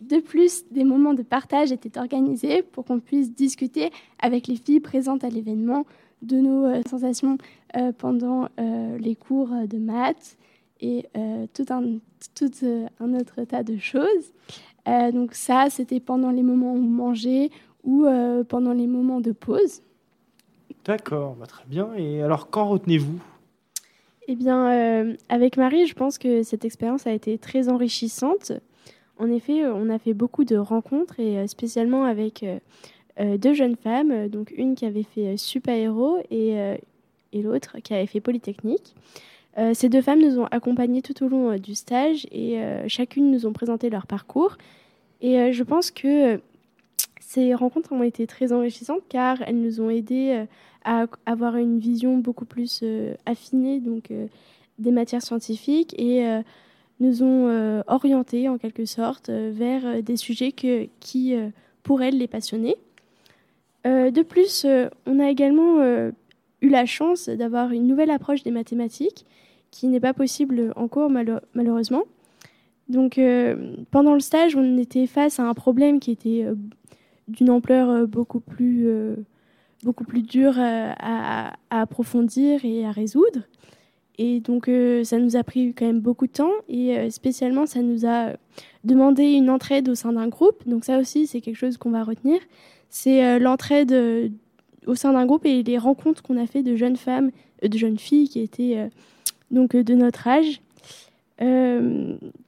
de 0.00 0.18
plus, 0.18 0.64
des 0.70 0.84
moments 0.84 1.14
de 1.14 1.22
partage 1.22 1.72
étaient 1.72 1.98
organisés 1.98 2.62
pour 2.62 2.84
qu'on 2.84 3.00
puisse 3.00 3.32
discuter 3.32 3.90
avec 4.18 4.46
les 4.46 4.56
filles 4.56 4.80
présentes 4.80 5.24
à 5.24 5.30
l'événement 5.30 5.86
de 6.22 6.36
nos 6.36 6.64
euh, 6.64 6.82
sensations 6.88 7.38
euh, 7.38 7.65
pendant 7.98 8.48
les 8.58 9.14
cours 9.16 9.48
de 9.68 9.78
maths 9.78 10.36
et 10.80 11.06
tout 11.54 11.66
un, 11.70 11.98
tout, 12.34 12.50
un 13.00 13.14
autre 13.14 13.44
tas 13.44 13.62
de 13.62 13.76
choses. 13.76 14.32
donc 14.86 15.34
ça, 15.34 15.66
c'était 15.70 16.00
pendant 16.00 16.30
les 16.30 16.42
moments 16.42 16.72
où 16.72 16.78
on 16.78 16.80
mangeait 16.80 17.50
ou 17.84 18.06
pendant 18.48 18.72
les 18.72 18.86
moments 18.86 19.20
de 19.20 19.32
pause. 19.32 19.82
D'accord, 20.86 21.34
bah, 21.34 21.46
très 21.46 21.64
bien. 21.66 21.92
Et 21.96 22.22
alors, 22.22 22.48
qu'en 22.48 22.68
retenez-vous? 22.68 23.18
Eh 24.28 24.36
bien, 24.36 24.70
euh, 24.70 25.16
avec 25.28 25.56
Marie, 25.56 25.86
je 25.86 25.94
pense 25.94 26.16
que 26.16 26.42
cette 26.44 26.64
expérience 26.64 27.06
a 27.06 27.12
été 27.12 27.38
très 27.38 27.68
enrichissante. 27.68 28.52
En 29.18 29.30
effet, 29.30 29.64
euh, 29.64 29.74
on 29.74 29.88
a 29.88 29.98
fait 29.98 30.14
beaucoup 30.14 30.44
de 30.44 30.56
rencontres 30.56 31.18
et 31.18 31.38
euh, 31.38 31.46
spécialement 31.46 32.04
avec 32.04 32.44
deux 33.18 33.54
jeunes 33.54 33.76
femmes, 33.76 34.28
donc 34.28 34.52
une 34.58 34.74
qui 34.74 34.84
avait 34.84 35.02
fait 35.02 35.38
Super 35.38 35.74
Héros 35.74 36.18
et, 36.30 36.54
l'autre 37.42 37.78
qui 37.82 37.94
avait 37.94 38.06
fait 38.06 38.20
Polytechnique. 38.20 38.94
ces 39.74 39.88
deux 39.88 40.02
femmes 40.02 40.20
nous 40.20 40.38
ont 40.38 40.46
accompagnés 40.46 41.02
tout 41.02 41.24
au 41.24 41.28
long 41.28 41.56
du 41.56 41.74
stage 41.74 42.26
et 42.30 42.58
chacune 42.88 43.30
nous 43.30 43.46
ont 43.46 43.52
présenté 43.52 43.88
leur 43.90 44.06
parcours. 44.06 44.56
Et 45.20 45.52
je 45.52 45.62
pense 45.62 45.90
que 45.90 46.40
ces 47.20 47.54
rencontres 47.54 47.92
ont 47.92 48.02
été 48.02 48.26
très 48.26 48.52
enrichissantes 48.52 49.02
car 49.08 49.42
elles 49.42 49.60
nous 49.60 49.80
ont 49.80 49.90
aidés 49.90 50.46
à 50.86 51.06
avoir 51.26 51.56
une 51.56 51.80
vision 51.80 52.16
beaucoup 52.16 52.44
plus 52.44 52.80
euh, 52.82 53.14
affinée 53.26 53.80
donc, 53.80 54.12
euh, 54.12 54.28
des 54.78 54.92
matières 54.92 55.22
scientifiques 55.22 55.94
et 55.98 56.24
nous 57.00 57.22
ont 57.22 57.82
orientés 57.88 58.48
en 58.48 58.58
quelque 58.58 58.84
sorte 58.84 59.30
vers 59.30 60.02
des 60.02 60.16
sujets 60.16 60.52
que, 60.52 60.86
qui 61.00 61.34
pourraient 61.82 62.10
les 62.10 62.26
passionner. 62.26 62.76
de 63.84 64.22
plus, 64.22 64.66
on 65.06 65.18
a 65.18 65.30
également 65.30 66.10
eu 66.62 66.68
la 66.68 66.86
chance 66.86 67.28
d'avoir 67.28 67.72
une 67.72 67.86
nouvelle 67.86 68.10
approche 68.10 68.42
des 68.42 68.50
mathématiques 68.50 69.26
qui 69.70 69.88
n'est 69.88 70.00
pas 70.00 70.14
possible 70.14 70.72
en 70.76 70.88
cours 70.88 71.10
malheureusement. 71.10 72.04
Donc 72.88 73.20
pendant 73.90 74.14
le 74.14 74.20
stage, 74.20 74.56
on 74.56 74.78
était 74.78 75.06
face 75.06 75.38
à 75.38 75.44
un 75.44 75.54
problème 75.54 76.00
qui 76.00 76.12
était 76.12 76.46
d'une 77.28 77.50
ampleur 77.50 78.06
beaucoup 78.06 78.40
plus 78.40 78.88
beaucoup 79.86 80.04
plus 80.04 80.22
dur 80.22 80.54
euh, 80.58 80.92
à, 80.98 81.54
approfondir 81.70 82.64
et 82.64 82.84
à 82.84 82.90
résoudre. 82.90 83.40
Et 84.18 84.40
donc, 84.40 84.68
euh, 84.68 85.04
ça 85.04 85.18
nous 85.18 85.36
a 85.36 85.44
pris 85.44 85.74
quand 85.74 85.86
même 85.86 86.00
beaucoup 86.00 86.26
de 86.26 86.32
temps. 86.32 86.52
Et 86.68 86.96
euh, 86.96 87.10
spécialement, 87.10 87.66
ça 87.66 87.82
nous 87.82 88.06
a 88.06 88.32
demandé 88.84 89.24
une 89.24 89.50
entraide 89.50 89.88
au 89.88 89.94
sein 89.94 90.12
d'un 90.12 90.28
groupe. 90.28 90.66
Donc, 90.66 90.84
ça 90.84 90.98
aussi, 90.98 91.26
c'est 91.26 91.40
quelque 91.40 91.56
chose 91.56 91.76
qu'on 91.76 91.90
va 91.90 92.02
retenir. 92.02 92.40
C'est 92.88 93.38
l'entraide 93.40 94.32
au 94.86 94.94
sein 94.94 95.12
d'un 95.12 95.26
groupe 95.26 95.44
et 95.44 95.62
les 95.62 95.78
rencontres 95.78 96.22
qu'on 96.22 96.36
a 96.36 96.46
fait 96.46 96.62
de 96.62 96.76
jeunes 96.76 96.96
femmes, 96.96 97.30
de 97.62 97.76
jeunes 97.76 97.98
filles 97.98 98.28
qui 98.28 98.40
étaient 98.40 98.88
donc 99.50 99.76
de 99.76 99.94
notre 99.94 100.26
âge. 100.28 100.60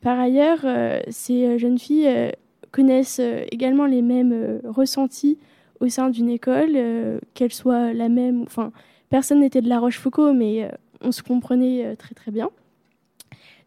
par 0.01 0.19
ailleurs, 0.19 0.65
ces 1.09 1.59
jeunes 1.59 1.79
filles 1.79 2.33
connaissent 2.71 3.21
également 3.51 3.87
les 3.87 4.03
mêmes 4.03 4.61
ressentis 4.65 5.39
au 5.81 5.89
sein 5.89 6.11
d'une 6.11 6.29
école, 6.29 6.73
euh, 6.75 7.19
qu'elle 7.35 7.53
soit 7.53 7.93
la 7.93 8.09
même. 8.09 8.43
Enfin, 8.43 8.73
personne 9.09 9.41
n'était 9.41 9.63
de 9.63 9.69
La 9.69 9.79
Rochefoucauld, 9.79 10.37
mais 10.37 10.65
euh, 10.65 10.69
on 11.01 11.13
se 11.13 11.23
comprenait 11.23 11.87
euh, 11.87 11.95
très 11.97 12.15
très 12.15 12.31
bien. 12.31 12.51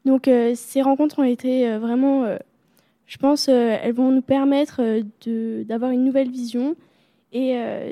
Donc 0.04 0.28
ces 0.56 0.82
rencontres 0.82 1.20
ont 1.20 1.24
été 1.24 1.78
vraiment, 1.78 2.26
je 3.06 3.18
pense, 3.20 3.48
elles 3.50 3.94
vont 3.94 4.12
nous 4.12 4.24
permettre 4.24 4.82
d'avoir 5.64 5.92
une 5.92 6.04
nouvelle 6.04 6.32
vision 6.32 6.76
et 7.32 7.88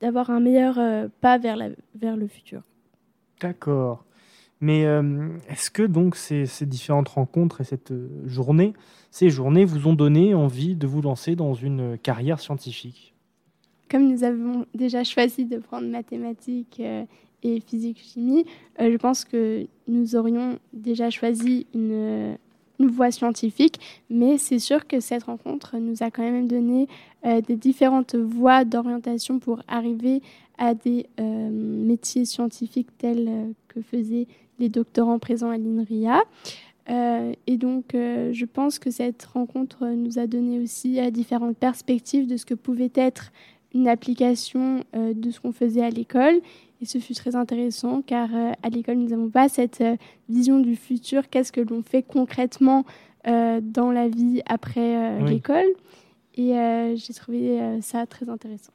d'avoir 0.00 0.30
un 0.30 0.40
meilleur 0.40 0.78
pas 1.20 1.38
vers, 1.38 1.56
la, 1.56 1.70
vers 1.94 2.16
le 2.16 2.26
futur. 2.26 2.62
D'accord. 3.40 4.04
Mais 4.60 4.82
est-ce 5.48 5.70
que 5.70 5.82
donc 5.82 6.16
ces, 6.16 6.46
ces, 6.46 6.64
différentes 6.64 7.08
rencontres 7.08 7.60
et 7.60 7.64
cette 7.64 7.92
journée, 8.24 8.72
ces 9.10 9.30
journées 9.30 9.64
vous 9.64 9.88
ont 9.88 9.94
donné 9.94 10.34
envie 10.34 10.76
de 10.76 10.86
vous 10.86 11.02
lancer 11.02 11.36
dans 11.36 11.54
une 11.54 11.98
carrière 11.98 12.40
scientifique? 12.40 13.16
Comme 13.90 14.08
nous 14.10 14.24
avons 14.24 14.66
déjà 14.74 15.04
choisi 15.04 15.44
de 15.44 15.58
prendre 15.58 15.86
mathématiques 15.88 16.80
euh, 16.80 17.04
et 17.42 17.60
physique-chimie, 17.60 18.44
euh, 18.80 18.90
je 18.90 18.96
pense 18.96 19.24
que 19.24 19.66
nous 19.86 20.16
aurions 20.16 20.58
déjà 20.72 21.08
choisi 21.10 21.66
une, 21.72 22.36
voie 22.78 23.10
scientifique, 23.10 23.80
mais 24.10 24.38
c'est 24.38 24.58
sûr 24.58 24.86
que 24.86 25.00
cette 25.00 25.24
rencontre 25.24 25.76
nous 25.78 26.02
a 26.02 26.10
quand 26.10 26.22
même 26.22 26.46
donné 26.46 26.88
euh, 27.24 27.40
des 27.40 27.56
différentes 27.56 28.14
voies 28.14 28.64
d'orientation 28.64 29.38
pour 29.38 29.62
arriver 29.68 30.22
à 30.58 30.72
des 30.72 31.06
métiers 31.18 32.24
scientifiques 32.24 32.88
tels 32.96 33.52
que 33.68 33.82
faisaient 33.82 34.26
les 34.58 34.70
doctorants 34.70 35.18
présents 35.18 35.50
à 35.50 35.58
l'INRIA. 35.58 36.22
et 36.88 37.56
donc, 37.58 37.88
je 37.92 38.44
pense 38.46 38.78
que 38.78 38.90
cette 38.90 39.22
rencontre 39.26 39.86
nous 39.88 40.18
a 40.18 40.26
donné 40.26 40.58
aussi 40.58 40.98
différentes 41.10 41.58
perspectives 41.58 42.26
de 42.26 42.38
ce 42.38 42.46
que 42.46 42.54
pouvait 42.54 42.92
être 42.94 43.32
une 43.74 43.88
application 43.88 44.84
euh, 44.94 45.12
de 45.14 45.30
ce 45.30 45.40
qu'on 45.40 45.52
faisait 45.52 45.84
à 45.84 45.90
l'école. 45.90 46.40
Et 46.80 46.84
ce 46.84 46.98
fut 46.98 47.14
très 47.14 47.36
intéressant 47.36 48.02
car 48.02 48.28
euh, 48.34 48.52
à 48.62 48.68
l'école, 48.68 48.96
nous 48.96 49.08
n'avons 49.08 49.30
pas 49.30 49.48
cette 49.48 49.80
euh, 49.80 49.96
vision 50.28 50.60
du 50.60 50.76
futur, 50.76 51.28
qu'est-ce 51.28 51.52
que 51.52 51.60
l'on 51.60 51.82
fait 51.82 52.02
concrètement 52.02 52.84
dans 53.24 53.90
la 53.90 54.06
vie 54.06 54.40
après 54.46 55.20
l'école? 55.20 55.66
Et 56.36 56.52
j'ai 56.94 57.12
trouvé 57.12 57.58
ça 57.82 58.06
très 58.06 58.28
intéressant. 58.28 58.72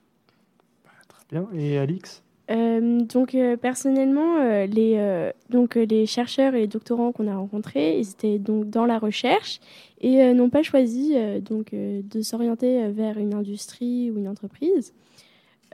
Très 1.07 1.24
bien. 1.31 1.48
Et 1.53 1.77
Alix? 1.77 2.21
Donc 2.50 3.38
personnellement, 3.62 4.65
les, 4.65 5.31
donc, 5.50 5.75
les 5.75 6.05
chercheurs 6.05 6.53
et 6.53 6.62
les 6.62 6.67
doctorants 6.67 7.12
qu'on 7.12 7.27
a 7.27 7.36
rencontrés, 7.36 7.98
ils 8.00 8.10
étaient 8.10 8.39
donc 8.39 8.69
dans 8.69 8.86
la 8.86 9.00
recherche 9.00 9.60
et 10.01 10.21
euh, 10.21 10.33
n'ont 10.33 10.50
pas 10.50 10.63
choisi 10.63 11.13
euh, 11.15 11.39
donc, 11.39 11.74
euh, 11.74 12.01
de 12.03 12.21
s'orienter 12.21 12.89
vers 12.89 13.17
une 13.17 13.33
industrie 13.33 14.12
ou 14.12 14.17
une 14.17 14.27
entreprise. 14.27 14.93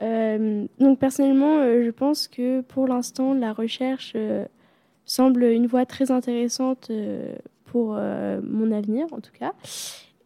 donc 0.00 0.98
personnellement, 1.00 1.64
je 1.82 1.90
pense 1.90 2.28
que 2.28 2.60
pour 2.60 2.86
l'instant, 2.86 3.34
la 3.34 3.52
recherche 3.52 4.14
semble 5.04 5.42
une 5.42 5.66
voie 5.66 5.86
très 5.86 6.12
intéressante 6.12 6.92
pour 7.64 7.98
mon 8.42 8.70
avenir, 8.70 9.06
en 9.10 9.20
tout 9.20 9.32
cas. 9.36 9.54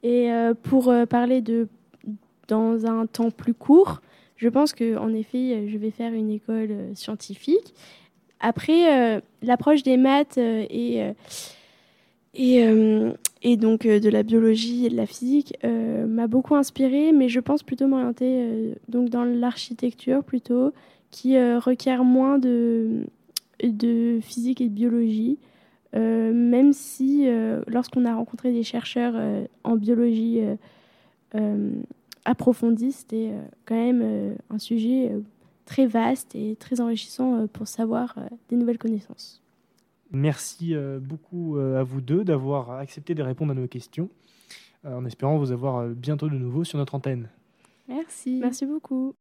Et 0.03 0.31
pour 0.63 0.93
parler 1.09 1.41
de 1.41 1.69
dans 2.49 2.85
un 2.85 3.07
temps 3.07 3.31
plus 3.31 3.55
court, 3.55 4.03
je 4.43 4.49
pense 4.49 4.73
qu'en 4.73 5.15
effet, 5.15 5.69
je 5.69 5.79
vais 5.79 5.91
faire 5.91 6.13
une 6.13 6.31
école 6.31 6.75
scientifique. 6.95 7.75
Après, 8.41 9.23
l'approche 9.43 9.85
des 9.85 9.97
maths 9.97 10.37
et 10.37 11.15
et, 12.35 12.65
euh, 12.65 13.13
et 13.43 13.57
donc 13.57 13.85
euh, 13.85 14.01
de 14.01 14.09
la 14.09 14.23
biologie 14.23 14.87
et 14.87 14.89
de 14.89 14.97
la 14.97 15.07
physique 15.07 15.55
euh, 15.65 16.07
m'a 16.07 16.27
beaucoup 16.27 16.55
inspirée, 16.55 17.13
mais 17.13 17.29
je 17.29 17.41
pense 17.41 17.63
plutôt 17.63 17.87
m'orienter 17.87 18.75
donc 18.89 19.11
dans 19.11 19.25
l'architecture 19.25 20.25
plutôt, 20.25 20.73
qui 21.11 21.39
requiert 21.57 22.05
moins 22.05 22.39
de, 22.39 23.05
de 23.63 24.19
physique 24.23 24.63
et 24.63 24.69
de 24.69 24.75
biologie. 24.75 25.39
même 25.93 26.73
si 26.73 27.29
lorsqu'on 27.67 28.07
a 28.07 28.15
rencontré 28.15 28.51
des 28.51 28.63
chercheurs 28.63 29.15
en 29.63 29.77
biologie 29.77 30.41
approfondie, 32.25 32.93
c'était 32.93 33.33
quand 33.65 33.75
même 33.75 34.37
un 34.51 34.59
sujet 34.59 35.13
très 35.65 35.87
vaste 35.87 36.35
et 36.35 36.57
très 36.57 36.81
enrichissant 36.81 37.47
pour 37.49 37.67
savoir 37.67 38.17
des 38.49 38.57
nouvelles 38.57 38.79
connaissances. 38.79 39.43
Merci 40.13 40.75
euh, 40.75 40.99
beaucoup 41.01 41.57
euh, 41.57 41.81
à 41.81 41.83
vous 41.83 42.03
deux 42.03 42.23
d'avoir 42.23 42.73
accepté 42.73 43.15
de 43.15 43.23
répondre 43.23 43.53
à 43.53 43.55
nos 43.55 43.67
questions, 43.67 44.11
euh, 44.85 44.95
en 44.95 45.07
espérant 45.07 45.39
vous 45.39 45.53
avoir 45.53 45.89
bientôt 45.89 46.29
de 46.29 46.37
nouveau 46.37 46.65
sur 46.65 46.79
notre 46.79 46.95
antenne. 46.95 47.31
Merci. 47.89 48.39
Merci 48.41 48.67
beaucoup. 48.67 49.15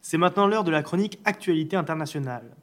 C'est 0.00 0.18
maintenant 0.18 0.48
l'heure 0.48 0.64
de 0.64 0.72
la 0.72 0.82
chronique 0.82 1.20
Actualité 1.24 1.76
internationale. 1.76 2.56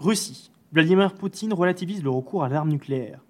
Russie. 0.00 0.50
Vladimir 0.72 1.14
Poutine 1.14 1.52
relativise 1.52 2.02
le 2.02 2.10
recours 2.10 2.42
à 2.42 2.48
l'arme 2.48 2.70
nucléaire. 2.70 3.20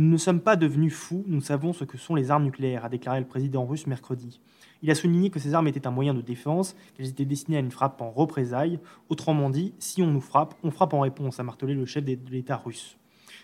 Nous 0.00 0.08
ne 0.08 0.16
sommes 0.16 0.40
pas 0.40 0.56
devenus 0.56 0.94
fous, 0.94 1.24
nous 1.26 1.42
savons 1.42 1.74
ce 1.74 1.84
que 1.84 1.98
sont 1.98 2.14
les 2.14 2.30
armes 2.30 2.44
nucléaires, 2.44 2.86
a 2.86 2.88
déclaré 2.88 3.20
le 3.20 3.26
président 3.26 3.66
russe 3.66 3.86
mercredi. 3.86 4.40
Il 4.82 4.90
a 4.90 4.94
souligné 4.94 5.28
que 5.28 5.38
ces 5.38 5.52
armes 5.52 5.68
étaient 5.68 5.86
un 5.86 5.90
moyen 5.90 6.14
de 6.14 6.22
défense, 6.22 6.74
qu'elles 6.94 7.08
étaient 7.08 7.26
destinées 7.26 7.58
à 7.58 7.60
une 7.60 7.70
frappe 7.70 8.00
en 8.00 8.10
représailles. 8.10 8.78
Autrement 9.10 9.50
dit, 9.50 9.74
si 9.78 10.00
on 10.00 10.06
nous 10.06 10.22
frappe, 10.22 10.54
on 10.62 10.70
frappe 10.70 10.94
en 10.94 11.00
réponse, 11.00 11.38
a 11.38 11.42
martelé 11.42 11.74
le 11.74 11.84
chef 11.84 12.02
de 12.02 12.16
l'État 12.30 12.56
russe. 12.56 12.96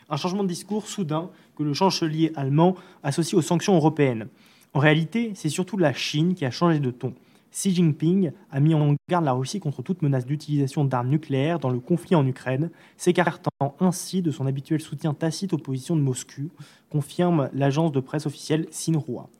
Un 0.08 0.16
changement 0.16 0.44
de 0.44 0.48
discours 0.48 0.86
soudain 0.86 1.28
que 1.58 1.62
le 1.62 1.74
chancelier 1.74 2.32
allemand 2.36 2.74
associe 3.02 3.34
aux 3.34 3.42
sanctions 3.42 3.76
européennes. 3.76 4.28
En 4.72 4.78
réalité, 4.78 5.32
c'est 5.34 5.50
surtout 5.50 5.76
la 5.76 5.92
Chine 5.92 6.34
qui 6.34 6.46
a 6.46 6.50
changé 6.50 6.80
de 6.80 6.90
ton. 6.90 7.12
Xi 7.56 7.74
Jinping 7.74 8.32
a 8.50 8.60
mis 8.60 8.74
en 8.74 8.96
garde 9.08 9.24
la 9.24 9.32
Russie 9.32 9.60
contre 9.60 9.80
toute 9.80 10.02
menace 10.02 10.26
d'utilisation 10.26 10.84
d'armes 10.84 11.08
nucléaires 11.08 11.58
dans 11.58 11.70
le 11.70 11.80
conflit 11.80 12.14
en 12.14 12.26
Ukraine, 12.26 12.68
s'écartant 12.98 13.74
ainsi 13.80 14.20
de 14.20 14.30
son 14.30 14.46
habituel 14.46 14.82
soutien 14.82 15.14
tacite 15.14 15.54
aux 15.54 15.58
positions 15.58 15.96
de 15.96 16.02
Moscou, 16.02 16.50
confirme 16.90 17.48
l'agence 17.54 17.92
de 17.92 18.00
presse 18.00 18.26
officielle 18.26 18.66
Xinhua. 18.66 19.30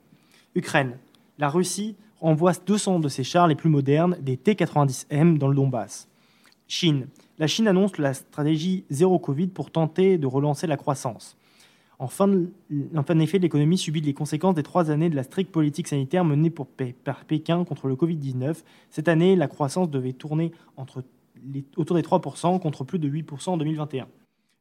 Ukraine 0.54 0.96
la 1.38 1.50
Russie 1.50 1.94
envoie 2.23 2.54
200 2.54 3.00
de 3.00 3.08
ses 3.11 3.23
chars 3.23 3.49
les 3.49 3.54
plus 3.54 3.68
modernes, 3.68 4.16
des 4.23 4.38
T-90M, 4.38 5.37
dans 5.37 5.49
le 5.49 5.54
Donbass. 5.54 6.08
Chine. 6.66 7.08
La 7.38 7.46
Chine 7.46 7.68
annonce 7.68 7.99
la 7.99 8.14
stratégie 8.14 8.85
zéro 8.88 9.18
Covid 9.18 9.49
pour 9.49 9.70
tenter 9.70 10.16
de 10.16 10.26
relancer 10.26 10.66
la 10.66 10.78
croissance. 10.78 11.37
En 11.98 12.08
fin, 12.08 12.28
d'effet, 12.28 13.38
l'économie 13.38 13.78
subit 13.78 14.02
les 14.02 14.12
conséquences 14.12 14.54
des 14.54 14.62
trois 14.62 14.90
années 14.90 15.08
de 15.08 15.16
la 15.16 15.22
stricte 15.22 15.50
politique 15.50 15.88
sanitaire 15.88 16.24
menée 16.24 16.50
par 16.50 17.24
Pékin 17.24 17.64
contre 17.64 17.88
le 17.88 17.94
Covid-19. 17.94 18.62
Cette 18.90 19.08
année, 19.08 19.34
la 19.34 19.48
croissance 19.48 19.90
devait 19.90 20.12
tourner 20.12 20.52
autour 20.76 21.96
des 21.96 22.02
3% 22.02 22.60
contre 22.60 22.84
plus 22.84 22.98
de 22.98 23.08
8% 23.08 23.50
en 23.50 23.56
2021. 23.56 24.08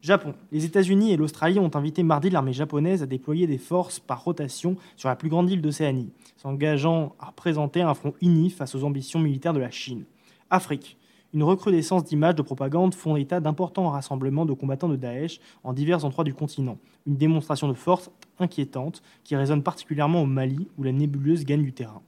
Japon. 0.01 0.35
Les 0.51 0.65
États-Unis 0.65 1.13
et 1.13 1.17
l'Australie 1.17 1.57
ont 1.57 1.71
invité 1.73 2.03
mardi 2.03 2.29
l'armée 2.29 2.53
japonaise 2.53 3.01
à 3.01 3.07
déployer 3.07 3.47
des 3.47 3.57
forces 3.57 3.99
par 3.99 4.23
rotation 4.23 4.75
sur 4.95 5.09
la 5.09 5.15
plus 5.15 5.29
grande 5.29 5.49
île 5.49 5.61
d'Océanie, 5.61 6.11
s'engageant 6.37 7.15
à 7.19 7.31
présenter 7.31 7.81
un 7.81 7.95
front 7.95 8.13
uni 8.21 8.51
face 8.51 8.75
aux 8.75 8.83
ambitions 8.83 9.19
militaires 9.19 9.53
de 9.53 9.59
la 9.59 9.71
Chine. 9.71 10.03
Afrique. 10.49 10.97
Une 11.35 11.43
recrudescence 11.43 12.05
d'images 12.05 12.35
de 12.35 12.41
propagande 12.41 12.95
font 12.95 13.17
état 13.17 13.41
d'importants 13.41 13.89
rassemblements 13.89 14.45
de 14.45 14.53
combattants 14.53 14.87
de 14.87 14.95
Daesh 14.95 15.41
en 15.65 15.73
divers 15.73 16.05
endroits 16.05 16.23
du 16.23 16.33
continent. 16.33 16.77
Une 17.05 17.17
démonstration 17.17 17.67
de 17.67 17.73
force 17.73 18.09
inquiétante 18.39 19.01
qui 19.25 19.35
résonne 19.35 19.61
particulièrement 19.61 20.21
au 20.21 20.25
Mali 20.25 20.69
où 20.77 20.83
la 20.83 20.93
nébuleuse 20.93 21.43
gagne 21.43 21.63
du 21.63 21.73
terrain. 21.73 22.01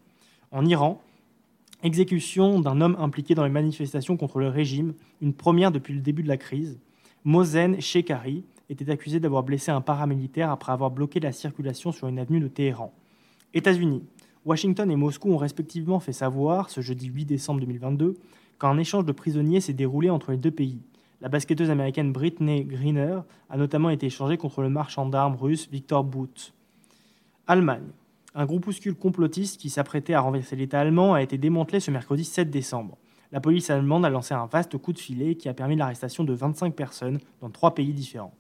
En 0.54 0.66
Iran, 0.66 1.02
exécution 1.84 2.62
d'un 2.62 2.80
homme 2.80 2.96
impliqué 3.00 3.36
dans 3.36 3.44
les 3.44 3.50
manifestations 3.50 4.16
contre 4.16 4.40
le 4.40 4.48
régime, 4.48 4.94
une 5.22 5.34
première 5.34 5.74
depuis 5.74 5.94
le 5.94 6.00
début 6.00 6.24
de 6.24 6.30
la 6.30 6.38
crise. 6.38 6.80
Mozen 7.26 7.82
Shekari 7.82 8.46
était 8.70 8.90
accusé 8.90 9.20
d'avoir 9.20 9.44
blessé 9.44 9.72
un 9.72 9.82
paramilitaire 9.82 10.52
après 10.52 10.72
avoir 10.72 10.90
bloqué 10.90 11.20
la 11.20 11.34
circulation 11.34 11.92
sur 11.92 12.08
une 12.08 12.20
avenue 12.20 12.40
de 12.40 12.48
Téhéran. 12.48 12.94
États-Unis. 13.54 14.04
Washington 14.46 14.90
et 14.90 14.96
Moscou 14.96 15.34
ont 15.34 15.38
respectivement 15.38 16.00
fait 16.00 16.14
savoir, 16.14 16.70
ce 16.70 16.80
jeudi 16.80 17.08
8 17.08 17.26
décembre 17.26 17.60
2022, 17.60 18.16
qu'un 18.60 18.78
échange 18.78 19.06
de 19.06 19.12
prisonniers 19.12 19.62
s'est 19.62 19.74
déroulé 19.74 20.10
entre 20.10 20.32
les 20.32 20.38
deux 20.38 20.52
pays. 20.52 20.82
La 21.22 21.30
basketteuse 21.30 21.70
américaine 21.70 22.12
Britney 22.12 22.64
Greener 22.64 23.20
a 23.50 23.58
notamment 23.58 23.90
été 23.90 24.06
échangée 24.06 24.38
contre 24.38 24.62
le 24.62 24.70
marchand 24.70 25.08
d'armes 25.08 25.36
russe 25.36 25.68
Victor 25.72 26.04
Bout. 26.04 26.54
Allemagne. 27.48 27.88
Un 28.36 28.46
groupuscule 28.46 28.94
complotiste 28.94 29.60
qui 29.60 29.70
s'apprêtait 29.70 30.14
à 30.14 30.22
renverser 30.22 30.56
l'État 30.56 30.80
allemand 30.80 31.16
a 31.16 31.24
été 31.24 31.40
démantelé 31.40 31.80
ce 31.80 31.90
mercredi 31.90 32.24
7 32.24 32.52
décembre. 32.52 32.98
La 33.32 33.42
police 33.42 33.70
allemande 33.70 34.06
a 34.06 34.10
lancé 34.10 34.34
un 34.34 34.46
vaste 34.46 34.78
coup 34.78 34.94
de 34.94 35.00
filet 35.00 35.36
qui 35.36 35.50
a 35.50 35.54
permis 35.54 35.76
l'arrestation 35.76 36.24
de 36.24 36.34
25 36.34 36.76
personnes 36.76 37.20
dans 37.42 37.50
trois 37.50 37.74
pays 37.74 37.94
différents. 37.94 38.34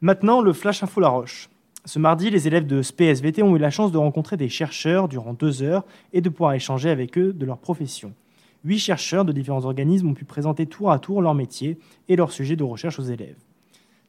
Maintenant, 0.00 0.42
le 0.42 0.52
Flash 0.52 0.82
Info 0.82 1.00
La 1.00 1.08
Roche. 1.08 1.48
Ce 1.88 1.98
mardi, 1.98 2.28
les 2.28 2.46
élèves 2.46 2.66
de 2.66 2.82
SPSVT 2.82 3.42
ont 3.42 3.56
eu 3.56 3.58
la 3.58 3.70
chance 3.70 3.92
de 3.92 3.96
rencontrer 3.96 4.36
des 4.36 4.50
chercheurs 4.50 5.08
durant 5.08 5.32
deux 5.32 5.62
heures 5.62 5.86
et 6.12 6.20
de 6.20 6.28
pouvoir 6.28 6.52
échanger 6.52 6.90
avec 6.90 7.16
eux 7.16 7.32
de 7.32 7.46
leur 7.46 7.56
profession. 7.56 8.12
Huit 8.62 8.78
chercheurs 8.78 9.24
de 9.24 9.32
différents 9.32 9.64
organismes 9.64 10.08
ont 10.08 10.14
pu 10.14 10.26
présenter 10.26 10.66
tour 10.66 10.92
à 10.92 10.98
tour 10.98 11.22
leur 11.22 11.32
métier 11.32 11.78
et 12.10 12.16
leur 12.16 12.30
sujet 12.30 12.56
de 12.56 12.62
recherche 12.62 12.98
aux 12.98 13.04
élèves. 13.04 13.38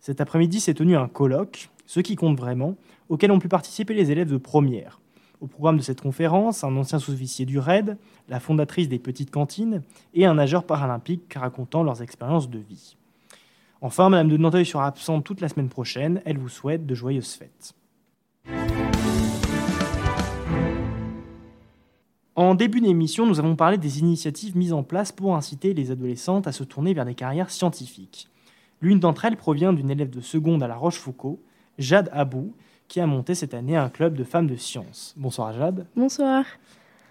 Cet 0.01 0.19
après-midi 0.19 0.59
s'est 0.59 0.74
tenu 0.74 0.98
un 0.98 1.07
colloque, 1.07 1.69
ce 1.86 2.01
qui 2.01 2.17
compte 2.17 2.38
vraiment, 2.38 2.75
auquel 3.07 3.31
ont 3.31 3.39
pu 3.39 3.48
participer 3.48 3.93
les 3.93 4.12
élèves 4.12 4.29
de 4.29 4.36
première. 4.36 5.00
Au 5.39 5.48
programme 5.48 5.77
de 5.77 5.81
cette 5.81 6.01
conférence, 6.01 6.65
un 6.65 6.75
ancien 6.75 7.00
sous-officier 7.00 7.45
du 7.45 7.59
RAID, 7.59 7.95
la 8.27 8.41
fondatrice 8.41 8.89
des 8.89 9.00
petites 9.00 9.31
cantines 9.31 9.83
et 10.13 10.25
un 10.25 10.33
nageur 10.33 10.65
paralympique 10.65 11.33
racontant 11.33 11.83
leurs 11.83 12.01
expériences 12.01 12.50
de 12.50 12.59
vie. 12.59 12.98
Enfin, 13.81 14.09
Madame 14.09 14.27
de 14.27 14.36
Nanteuil 14.36 14.65
sera 14.65 14.88
absente 14.88 15.24
toute 15.24 15.39
la 15.39 15.48
semaine 15.48 15.69
prochaine. 15.69 16.21
Elle 16.25 16.38
vous 16.38 16.50
souhaite 16.50 16.86
de 16.86 16.95
joyeuses 16.95 17.33
fêtes. 17.33 17.74
En 22.36 22.55
début 22.55 22.81
d'émission, 22.81 23.25
nous 23.25 23.39
avons 23.39 23.55
parlé 23.55 23.77
des 23.77 24.00
initiatives 24.00 24.57
mises 24.57 24.74
en 24.74 24.83
place 24.83 25.12
pour 25.12 25.36
inciter 25.36 25.74
les 25.74 25.91
adolescentes 25.91 26.48
à 26.48 26.51
se 26.51 26.63
tourner 26.63 26.93
vers 26.93 27.05
des 27.05 27.15
carrières 27.15 27.50
scientifiques. 27.50 28.29
L'une 28.81 29.00
d'entre 29.00 29.25
elles 29.25 29.38
provient 29.38 29.74
d'une 29.74 29.91
élève 29.91 30.09
de 30.09 30.21
seconde 30.21 30.63
à 30.63 30.67
La 30.67 30.75
Rochefoucauld, 30.75 31.38
Jade 31.77 32.09
Abou, 32.13 32.53
qui 32.88 33.00
a 33.00 33.07
monté 33.07 33.36
cette 33.36 33.53
année 33.53 33.75
un 33.75 33.89
club 33.89 34.15
de 34.15 34.24
femmes 34.24 34.48
de 34.48 34.55
sciences. 34.55 35.13
Bonsoir 35.17 35.53
Jade. 35.53 35.86
Bonsoir. 35.95 36.45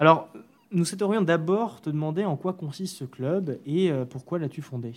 Alors, 0.01 0.29
nous 0.71 0.85
souhaiterions 0.85 1.23
d'abord 1.23 1.81
te 1.81 1.89
demander 1.89 2.25
en 2.25 2.37
quoi 2.37 2.53
consiste 2.53 2.97
ce 2.97 3.05
club 3.05 3.59
et 3.65 3.91
euh, 3.91 4.05
pourquoi 4.05 4.39
l'as-tu 4.39 4.61
fondé? 4.61 4.93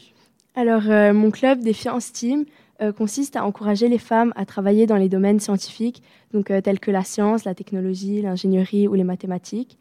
Alors, 0.53 0.83
euh, 0.89 1.13
mon 1.13 1.31
club 1.31 1.61
Défiance 1.61 2.11
Team 2.11 2.45
euh, 2.81 2.91
consiste 2.91 3.37
à 3.37 3.45
encourager 3.45 3.87
les 3.87 3.97
femmes 3.97 4.33
à 4.35 4.45
travailler 4.45 4.85
dans 4.85 4.97
les 4.97 5.07
domaines 5.07 5.39
scientifiques, 5.39 6.03
donc 6.33 6.51
euh, 6.51 6.59
tels 6.59 6.79
que 6.79 6.91
la 6.91 7.03
science, 7.03 7.45
la 7.45 7.55
technologie, 7.55 8.21
l'ingénierie 8.21 8.87
ou 8.87 8.93
les 8.95 9.03
mathématiques, 9.03 9.77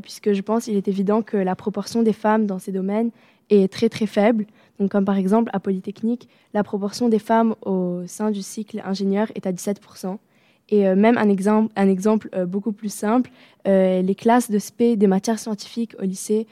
puisque 0.00 0.32
je 0.32 0.40
pense 0.40 0.64
qu'il 0.64 0.76
est 0.76 0.88
évident 0.88 1.20
que 1.20 1.36
la 1.36 1.54
proportion 1.54 2.02
des 2.02 2.14
femmes 2.14 2.46
dans 2.46 2.58
ces 2.58 2.72
domaines 2.72 3.10
est 3.50 3.70
très 3.70 3.90
très 3.90 4.06
faible. 4.06 4.46
Donc, 4.80 4.90
comme 4.90 5.04
par 5.04 5.18
exemple 5.18 5.50
à 5.52 5.60
Polytechnique, 5.60 6.30
la 6.54 6.64
proportion 6.64 7.10
des 7.10 7.18
femmes 7.18 7.54
au 7.60 8.00
sein 8.06 8.30
du 8.30 8.40
cycle 8.40 8.80
ingénieur 8.86 9.30
est 9.34 9.46
à 9.46 9.52
17%. 9.52 10.16
Et 10.70 10.94
même 10.94 11.18
un 11.18 11.28
exemple, 11.28 11.70
un 11.76 11.88
exemple 11.90 12.30
beaucoup 12.46 12.72
plus 12.72 12.88
simple, 12.88 13.30
les 13.66 14.14
classes 14.16 14.50
de 14.50 14.58
SP 14.58 14.96
des 14.96 15.06
matières 15.06 15.38
scientifiques 15.38 15.94
au 16.00 16.04
lycée 16.04 16.46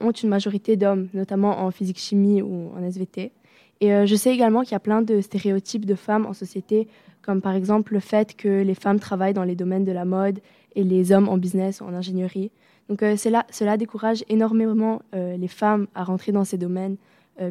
ont 0.00 0.10
une 0.10 0.28
majorité 0.28 0.76
d'hommes, 0.76 1.08
notamment 1.14 1.60
en 1.60 1.70
physique-chimie 1.70 2.42
ou 2.42 2.70
en 2.76 2.82
SVT. 2.82 3.32
Et 3.80 3.92
euh, 3.92 4.06
je 4.06 4.14
sais 4.14 4.32
également 4.32 4.62
qu'il 4.62 4.72
y 4.72 4.76
a 4.76 4.80
plein 4.80 5.02
de 5.02 5.20
stéréotypes 5.20 5.84
de 5.84 5.94
femmes 5.94 6.26
en 6.26 6.32
société, 6.32 6.88
comme 7.22 7.40
par 7.40 7.54
exemple 7.54 7.92
le 7.92 8.00
fait 8.00 8.34
que 8.34 8.62
les 8.62 8.74
femmes 8.74 9.00
travaillent 9.00 9.34
dans 9.34 9.44
les 9.44 9.56
domaines 9.56 9.84
de 9.84 9.92
la 9.92 10.04
mode 10.04 10.40
et 10.74 10.84
les 10.84 11.12
hommes 11.12 11.28
en 11.28 11.36
business 11.36 11.80
ou 11.80 11.84
en 11.84 11.94
ingénierie. 11.94 12.50
Donc 12.88 13.02
euh, 13.02 13.16
cela, 13.16 13.46
cela 13.50 13.76
décourage 13.76 14.24
énormément 14.28 15.02
les 15.12 15.48
femmes 15.48 15.86
à 15.94 16.04
rentrer 16.04 16.32
dans 16.32 16.44
ces 16.44 16.58
domaines 16.58 16.96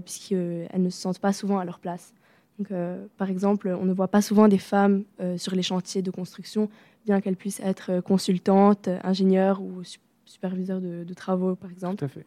puisqu'elles 0.05 0.69
ne 0.77 0.89
se 0.89 1.01
sentent 1.01 1.19
pas 1.19 1.33
souvent 1.33 1.59
à 1.59 1.65
leur 1.65 1.79
place. 1.79 2.13
Donc, 2.57 2.69
par 3.17 3.29
exemple, 3.29 3.75
on 3.79 3.83
ne 3.83 3.93
voit 3.93 4.07
pas 4.07 4.21
souvent 4.21 4.47
des 4.47 4.59
femmes 4.59 5.03
sur 5.37 5.55
les 5.55 5.63
chantiers 5.63 6.01
de 6.01 6.11
construction, 6.11 6.69
bien 7.05 7.19
qu'elles 7.19 7.35
puissent 7.35 7.59
être 7.61 7.99
consultantes, 7.99 8.87
ingénieures 9.03 9.61
ou 9.61 9.81
superviseur 10.25 10.81
de, 10.81 11.13
travaux, 11.13 11.55
par 11.55 11.71
exemple. 11.71 11.97
Tout 11.97 12.05
à 12.05 12.07
fait. 12.07 12.25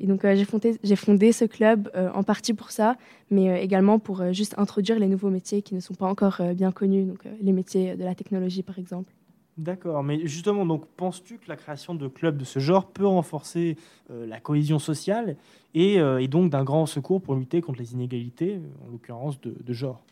Et 0.00 0.06
donc, 0.06 0.24
euh, 0.24 0.34
j'ai 0.34 0.44
fondé, 0.44 0.78
fondé, 0.96 1.32
ce 1.32 1.44
club 1.44 1.90
euh, 1.94 2.10
en 2.12 2.22
partie 2.22 2.54
pour 2.54 2.70
ça, 2.70 2.96
mais 3.30 3.50
euh, 3.50 3.56
également 3.56 3.98
pour 3.98 4.32
juste 4.32 4.54
introduire 4.58 4.98
les 4.98 5.06
nouveaux 5.06 5.30
métiers 5.30 5.62
qui 5.62 5.74
ne 5.74 5.80
sont 5.80 5.94
pas 5.94 6.06
encore 6.06 6.40
bien 6.54 6.72
connus, 6.72 7.04
donc 7.04 7.24
les 7.40 7.52
métiers 7.52 7.96
de 7.96 8.04
la 8.04 8.14
technologie, 8.14 8.62
par 8.62 8.78
exemple. 8.78 9.12
D'accord, 9.58 10.02
mais 10.02 10.26
justement, 10.26 10.66
donc 10.66 10.86
penses-tu 10.96 11.38
que 11.38 11.48
la 11.48 11.56
création 11.56 11.94
de 11.94 12.08
clubs 12.08 12.36
de 12.36 12.44
ce 12.44 12.58
genre 12.58 12.88
peut 12.88 13.06
renforcer 13.06 13.76
la 14.10 14.38
cohésion 14.38 14.78
sociale 14.78 15.36
et, 15.72 15.98
donc 16.28 16.50
d'un 16.50 16.62
grand 16.62 16.84
secours 16.84 17.22
pour 17.22 17.34
lutter 17.36 17.62
contre 17.62 17.78
les 17.78 17.94
inégalités, 17.94 18.60
en 18.86 18.90
l'occurrence 18.90 19.40
de, 19.40 19.56
de, 19.58 19.72
genre? 19.72 20.04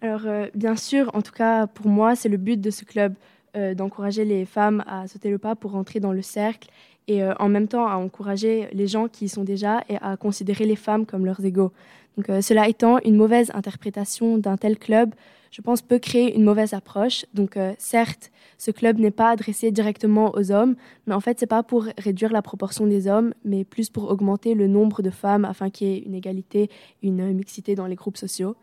Alors, 0.00 0.22
bien 0.54 0.76
sûr, 0.76 1.10
en 1.12 1.20
tout 1.20 1.32
cas, 1.32 1.66
pour 1.66 1.88
moi, 1.88 2.16
c'est 2.16 2.30
le 2.30 2.38
but 2.38 2.58
de 2.58 2.70
ce 2.70 2.86
club. 2.86 3.16
Euh, 3.56 3.74
d'encourager 3.74 4.24
les 4.24 4.44
femmes 4.44 4.84
à 4.86 5.08
sauter 5.08 5.28
le 5.28 5.38
pas 5.38 5.56
pour 5.56 5.72
rentrer 5.72 5.98
dans 5.98 6.12
le 6.12 6.22
cercle 6.22 6.70
et 7.08 7.24
euh, 7.24 7.34
en 7.40 7.48
même 7.48 7.66
temps 7.66 7.88
à 7.88 7.96
encourager 7.96 8.68
les 8.72 8.86
gens 8.86 9.08
qui 9.08 9.24
y 9.24 9.28
sont 9.28 9.42
déjà 9.42 9.82
et 9.88 9.96
à 10.00 10.16
considérer 10.16 10.66
les 10.66 10.76
femmes 10.76 11.04
comme 11.04 11.26
leurs 11.26 11.44
égaux. 11.44 11.72
Donc, 12.16 12.30
euh, 12.30 12.42
cela 12.42 12.68
étant, 12.68 13.00
une 13.04 13.16
mauvaise 13.16 13.50
interprétation 13.52 14.38
d'un 14.38 14.56
tel 14.56 14.78
club, 14.78 15.16
je 15.50 15.62
pense, 15.62 15.82
peut 15.82 15.98
créer 15.98 16.36
une 16.36 16.44
mauvaise 16.44 16.74
approche. 16.74 17.26
Donc, 17.34 17.58
certes, 17.78 18.30
ce 18.56 18.70
club 18.70 19.00
n'est 19.00 19.10
pas 19.10 19.30
adressé 19.30 19.72
directement 19.72 20.32
aux 20.36 20.52
hommes, 20.52 20.76
mais 21.08 21.14
en 21.14 21.20
fait, 21.20 21.40
c'est 21.40 21.46
pas 21.48 21.64
pour 21.64 21.86
réduire 21.98 22.32
la 22.32 22.42
proportion 22.42 22.86
des 22.86 23.08
hommes, 23.08 23.34
mais 23.44 23.64
plus 23.64 23.90
pour 23.90 24.12
augmenter 24.12 24.54
le 24.54 24.68
nombre 24.68 25.02
de 25.02 25.10
femmes 25.10 25.44
afin 25.44 25.68
qu'il 25.68 25.88
y 25.88 25.94
ait 25.94 26.02
une 26.06 26.14
égalité, 26.14 26.70
une 27.02 27.32
mixité 27.32 27.74
dans 27.74 27.86
les 27.86 27.96
groupes 27.96 28.16
sociaux. 28.16 28.54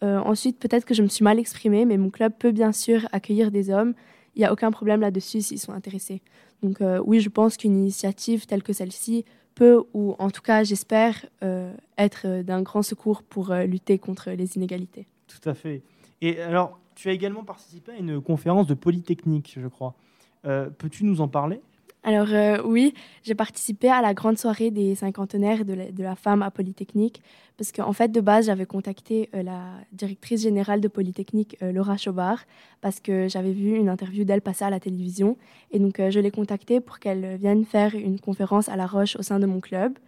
ensuite, 0.00 0.58
peut-être 0.58 0.86
que 0.86 0.94
je 0.94 1.02
me 1.02 1.08
suis 1.08 1.24
mal 1.24 1.38
exprimée, 1.38 1.84
mais 1.84 1.98
mon 1.98 2.08
club 2.08 2.32
peut 2.38 2.52
bien 2.52 2.72
sûr 2.72 3.06
accueillir 3.12 3.50
des 3.50 3.68
hommes, 3.68 3.92
il 4.40 4.44
n'y 4.44 4.46
a 4.46 4.52
aucun 4.54 4.70
problème 4.70 5.02
là-dessus 5.02 5.42
s'ils 5.42 5.58
sont 5.58 5.72
intéressés. 5.72 6.22
Donc 6.62 6.80
euh, 6.80 6.98
oui, 7.04 7.20
je 7.20 7.28
pense 7.28 7.58
qu'une 7.58 7.76
initiative 7.76 8.46
telle 8.46 8.62
que 8.62 8.72
celle-ci 8.72 9.26
peut, 9.54 9.84
ou 9.92 10.14
en 10.18 10.30
tout 10.30 10.40
cas 10.40 10.64
j'espère, 10.64 11.26
euh, 11.42 11.74
être 11.98 12.40
d'un 12.40 12.62
grand 12.62 12.82
secours 12.82 13.22
pour 13.22 13.50
euh, 13.50 13.64
lutter 13.64 13.98
contre 13.98 14.30
les 14.30 14.56
inégalités. 14.56 15.06
Tout 15.26 15.46
à 15.46 15.52
fait. 15.52 15.82
Et 16.22 16.40
alors, 16.40 16.80
tu 16.94 17.10
as 17.10 17.12
également 17.12 17.44
participé 17.44 17.92
à 17.92 17.96
une 17.96 18.18
conférence 18.22 18.66
de 18.66 18.72
Polytechnique, 18.74 19.58
je 19.60 19.68
crois. 19.68 19.94
Peux-tu 20.42 21.04
nous 21.04 21.20
en 21.20 21.28
parler? 21.28 21.60
Alors 22.02 22.28
euh, 22.30 22.62
oui, 22.64 22.94
j'ai 23.22 23.34
participé 23.34 23.90
à 23.90 24.00
la 24.00 24.14
grande 24.14 24.38
soirée 24.38 24.70
des 24.70 24.94
cinquantenaires 24.94 25.66
de 25.66 26.02
la, 26.02 26.16
femme 26.16 26.42
à 26.42 26.50
Polytechnique, 26.50 27.22
parce 27.58 27.72
qu'en 27.72 27.92
fait, 27.92 28.08
de 28.08 28.20
base, 28.22 28.46
j'avais 28.46 28.64
contacté 28.64 29.28
euh, 29.34 29.42
la 29.42 29.74
directrice 29.92 30.42
générale 30.42 30.80
de 30.80 30.88
Polytechnique, 30.88 31.58
euh, 31.62 31.72
Laura 31.72 31.98
Chaubard, 31.98 32.44
parce 32.80 33.00
que 33.00 33.28
j'avais 33.28 33.52
vu 33.52 33.76
une 33.76 33.90
interview 33.90 34.24
d'elle 34.24 34.40
passer 34.40 34.64
à 34.64 34.70
la 34.70 34.80
télévision. 34.80 35.36
Et 35.72 35.78
donc, 35.78 36.00
je 36.08 36.18
l'ai 36.20 36.30
contactée 36.30 36.80
pour 36.80 37.00
qu'elle 37.00 37.36
vienne 37.36 37.66
faire 37.66 37.94
une 37.94 38.18
conférence 38.18 38.70
à 38.70 38.76
La 38.76 38.86
Roche 38.86 39.16
au 39.16 39.22
sein 39.22 39.38
de 39.38 39.46
mon 39.46 39.60
club. 39.60 39.98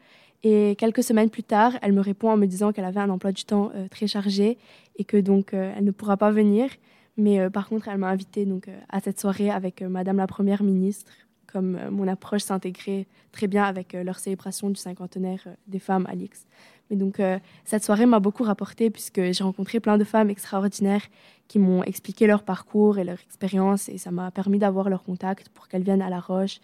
Et 0.45 0.75
quelques 0.77 1.03
semaines 1.03 1.31
plus 1.31 1.45
tard, 1.45 1.75
elle 1.83 1.93
me 1.93 2.01
répond 2.01 2.31
en 2.31 2.37
me 2.39 2.47
disant 2.47 2.73
qu'elle 2.73 2.87
avait 2.87 3.01
un 3.01 3.11
emploi 3.11 3.31
du 3.33 3.45
temps 3.45 3.71
très 3.91 4.09
chargé 4.09 4.59
et 4.97 5.05
que 5.05 5.17
donc 5.17 5.53
elle 5.53 5.85
ne 5.85 5.93
pourra 5.93 6.17
pas 6.17 6.33
venir. 6.33 6.69
Mais 7.17 7.49
par 7.51 7.69
contre, 7.69 7.89
elle 7.89 7.99
m'a 7.99 8.09
invitée 8.09 8.45
donc, 8.45 8.69
à 8.89 8.99
cette 8.99 9.21
soirée 9.21 9.51
avec 9.51 9.83
Madame 9.83 10.17
la 10.17 10.27
Première 10.27 10.65
ministre 10.65 11.13
comme 11.53 11.77
euh, 11.77 11.91
mon 11.91 12.09
approche 12.09 12.43
s'intégrait 12.43 13.07
très 13.31 13.47
bien 13.47 13.65
avec 13.65 13.95
euh, 13.95 14.03
leur 14.03 14.19
célébration 14.19 14.71
du 14.71 14.77
cinquantenaire 14.77 15.43
euh, 15.47 15.55
des 15.67 15.79
femmes 15.79 16.07
à 16.09 16.15
l'X. 16.15 16.47
Mais 16.91 16.97
donc, 16.97 17.23
cette 17.65 17.83
soirée 17.83 18.05
m'a 18.05 18.21
beaucoup 18.21 18.43
rapporté 18.43 18.91
puisque 18.91 19.33
j'ai 19.33 19.43
rencontré 19.43 19.81
plein 19.81 19.97
de 19.97 20.05
femmes 20.05 20.29
extraordinaires 20.29 21.01
qui 21.49 21.59
m'ont 21.59 21.83
expliqué 21.83 22.27
leur 22.27 22.43
parcours 22.43 22.99
et 22.99 23.05
leur 23.05 23.19
expérience 23.19 23.89
et 23.89 23.97
ça 23.97 24.11
m'a 24.11 24.31
permis 24.31 24.59
d'avoir 24.59 24.91
leur 24.91 25.03
contact 25.03 25.49
pour 25.49 25.69
qu'elles 25.69 25.85
viennent 25.85 26.03
à 26.03 26.11
La 26.11 26.21
Roche, 26.21 26.61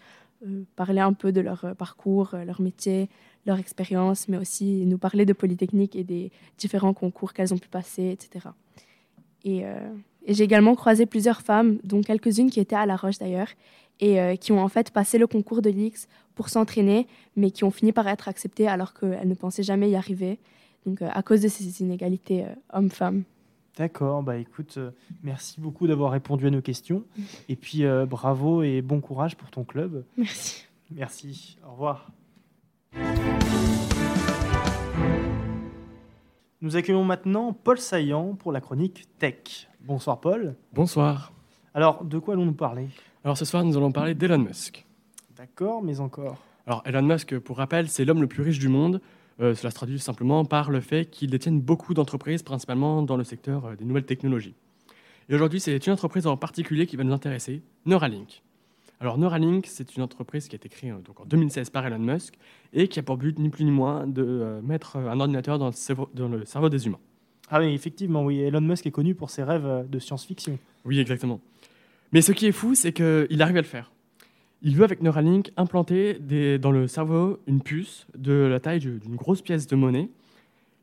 parler 0.75 0.99
un 0.99 1.13
peu 1.13 1.31
de 1.31 1.41
leur 1.41 1.75
parcours, 1.75 2.35
leur 2.45 2.61
métier, 2.61 3.09
leur 3.47 3.57
expérience, 3.57 4.27
mais 4.27 4.37
aussi 4.37 4.85
nous 4.85 4.99
parler 4.99 5.25
de 5.25 5.33
Polytechnique 5.33 5.95
et 5.95 6.03
des 6.03 6.31
différents 6.59 6.93
concours 6.93 7.33
qu'elles 7.33 7.51
ont 7.51 7.57
pu 7.57 7.69
passer, 7.69 8.11
etc. 8.11 8.49
Et, 9.45 9.61
et 9.61 10.33
j'ai 10.35 10.43
également 10.43 10.75
croisé 10.75 11.07
plusieurs 11.07 11.41
femmes, 11.41 11.79
dont 11.83 12.01
quelques-unes 12.01 12.51
qui 12.51 12.59
étaient 12.59 12.75
à 12.75 12.85
La 12.85 12.97
Roche 12.97 13.17
d'ailleurs, 13.17 13.49
et 13.99 14.19
euh, 14.19 14.35
qui 14.35 14.51
ont 14.51 14.61
en 14.61 14.69
fait 14.69 14.91
passé 14.91 15.17
le 15.17 15.27
concours 15.27 15.61
de 15.61 15.69
l'IX 15.69 16.07
pour 16.35 16.49
s'entraîner, 16.49 17.07
mais 17.35 17.51
qui 17.51 17.63
ont 17.63 17.71
fini 17.71 17.91
par 17.91 18.07
être 18.07 18.27
acceptées 18.27 18.67
alors 18.67 18.93
qu'elles 18.93 19.27
ne 19.27 19.33
pensaient 19.33 19.63
jamais 19.63 19.89
y 19.89 19.95
arriver, 19.95 20.39
donc 20.85 21.01
euh, 21.01 21.09
à 21.11 21.21
cause 21.21 21.41
de 21.41 21.47
ces 21.47 21.81
inégalités 21.81 22.43
euh, 22.43 22.53
hommes-femmes. 22.73 23.23
D'accord, 23.77 24.23
bah 24.23 24.37
écoute, 24.37 24.77
merci 25.23 25.61
beaucoup 25.61 25.87
d'avoir 25.87 26.11
répondu 26.11 26.47
à 26.47 26.49
nos 26.49 26.61
questions, 26.61 27.05
et 27.47 27.55
puis 27.55 27.83
bravo 28.09 28.61
et 28.61 28.81
bon 28.81 28.99
courage 28.99 29.37
pour 29.37 29.49
ton 29.51 29.63
club. 29.63 30.03
Merci. 30.17 30.65
Merci, 30.91 31.57
au 31.65 31.71
revoir. 31.71 32.11
Nous 36.61 36.75
accueillons 36.75 37.05
maintenant 37.05 37.53
Paul 37.53 37.77
Saillant 37.77 38.35
pour 38.35 38.51
la 38.51 38.59
chronique 38.59 39.05
Tech. 39.17 39.69
Bonsoir 39.79 40.19
Paul. 40.19 40.55
Bonsoir. 40.73 41.31
Alors, 41.73 42.03
de 42.03 42.17
quoi 42.19 42.33
allons-nous 42.33 42.53
parler? 42.53 42.87
Alors 43.23 43.37
ce 43.37 43.45
soir, 43.45 43.63
nous 43.63 43.77
allons 43.77 43.91
parler 43.91 44.15
d'Elon 44.15 44.39
Musk. 44.39 44.85
D'accord, 45.37 45.83
mais 45.83 45.99
encore. 45.99 46.37
Alors 46.65 46.83
Elon 46.85 47.01
Musk, 47.01 47.37
pour 47.39 47.57
rappel, 47.57 47.87
c'est 47.89 48.05
l'homme 48.05 48.21
le 48.21 48.27
plus 48.27 48.43
riche 48.43 48.59
du 48.59 48.69
monde. 48.69 49.01
Euh, 49.41 49.55
cela 49.55 49.71
se 49.71 49.75
traduit 49.75 49.99
simplement 49.99 50.45
par 50.45 50.69
le 50.69 50.81
fait 50.81 51.05
qu'il 51.09 51.29
détienne 51.29 51.61
beaucoup 51.61 51.93
d'entreprises, 51.93 52.43
principalement 52.43 53.01
dans 53.01 53.17
le 53.17 53.23
secteur 53.23 53.65
euh, 53.65 53.75
des 53.75 53.85
nouvelles 53.85 54.05
technologies. 54.05 54.53
Et 55.29 55.35
aujourd'hui, 55.35 55.59
c'est 55.59 55.85
une 55.87 55.93
entreprise 55.93 56.27
en 56.27 56.37
particulier 56.37 56.85
qui 56.85 56.95
va 56.95 57.03
nous 57.03 57.13
intéresser, 57.13 57.61
Neuralink. 57.85 58.43
Alors 58.99 59.17
Neuralink, 59.17 59.65
c'est 59.65 59.95
une 59.95 60.03
entreprise 60.03 60.47
qui 60.47 60.55
a 60.55 60.57
été 60.57 60.69
créée 60.69 60.91
euh, 60.91 60.99
donc, 60.99 61.19
en 61.21 61.25
2016 61.25 61.69
par 61.69 61.85
Elon 61.87 61.99
Musk 61.99 62.37
et 62.73 62.87
qui 62.87 62.99
a 62.99 63.03
pour 63.03 63.17
but 63.17 63.39
ni 63.39 63.49
plus 63.49 63.63
ni 63.63 63.71
moins 63.71 64.05
de 64.05 64.59
mettre 64.63 64.97
un 64.97 65.19
ordinateur 65.19 65.57
dans 65.57 65.67
le, 65.67 65.71
cerveau, 65.71 66.09
dans 66.13 66.27
le 66.27 66.45
cerveau 66.45 66.69
des 66.69 66.85
humains. 66.85 66.99
Ah 67.49 67.59
oui, 67.59 67.73
effectivement, 67.73 68.23
oui. 68.23 68.39
Elon 68.41 68.61
Musk 68.61 68.85
est 68.85 68.91
connu 68.91 69.15
pour 69.15 69.29
ses 69.29 69.43
rêves 69.43 69.89
de 69.89 69.99
science-fiction. 69.99 70.59
Oui, 70.85 70.99
exactement. 70.99 71.41
Mais 72.11 72.21
ce 72.21 72.31
qui 72.31 72.47
est 72.47 72.51
fou, 72.51 72.75
c'est 72.75 72.93
qu'il 72.93 73.41
arrive 73.41 73.57
à 73.57 73.61
le 73.61 73.67
faire. 73.67 73.91
Il 74.61 74.75
veut, 74.75 74.83
avec 74.83 75.01
Neuralink, 75.01 75.51
implanter 75.55 76.15
dans 76.59 76.71
le 76.71 76.87
cerveau 76.87 77.39
une 77.47 77.61
puce 77.61 78.07
de 78.17 78.33
la 78.33 78.59
taille 78.59 78.79
d'une 78.79 79.15
grosse 79.15 79.41
pièce 79.41 79.67
de 79.67 79.75
monnaie 79.75 80.09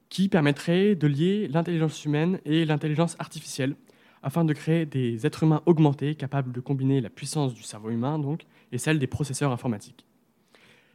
qui 0.08 0.28
permettrait 0.28 0.94
de 0.94 1.06
lier 1.06 1.48
l'intelligence 1.48 2.04
humaine 2.04 2.38
et 2.44 2.64
l'intelligence 2.64 3.16
artificielle 3.18 3.74
afin 4.22 4.44
de 4.44 4.52
créer 4.52 4.86
des 4.86 5.26
êtres 5.26 5.42
humains 5.42 5.62
augmentés 5.66 6.14
capables 6.14 6.52
de 6.52 6.60
combiner 6.60 7.00
la 7.00 7.10
puissance 7.10 7.54
du 7.54 7.62
cerveau 7.62 7.90
humain 7.90 8.18
donc, 8.18 8.46
et 8.72 8.78
celle 8.78 8.98
des 8.98 9.06
processeurs 9.06 9.52
informatiques. 9.52 10.06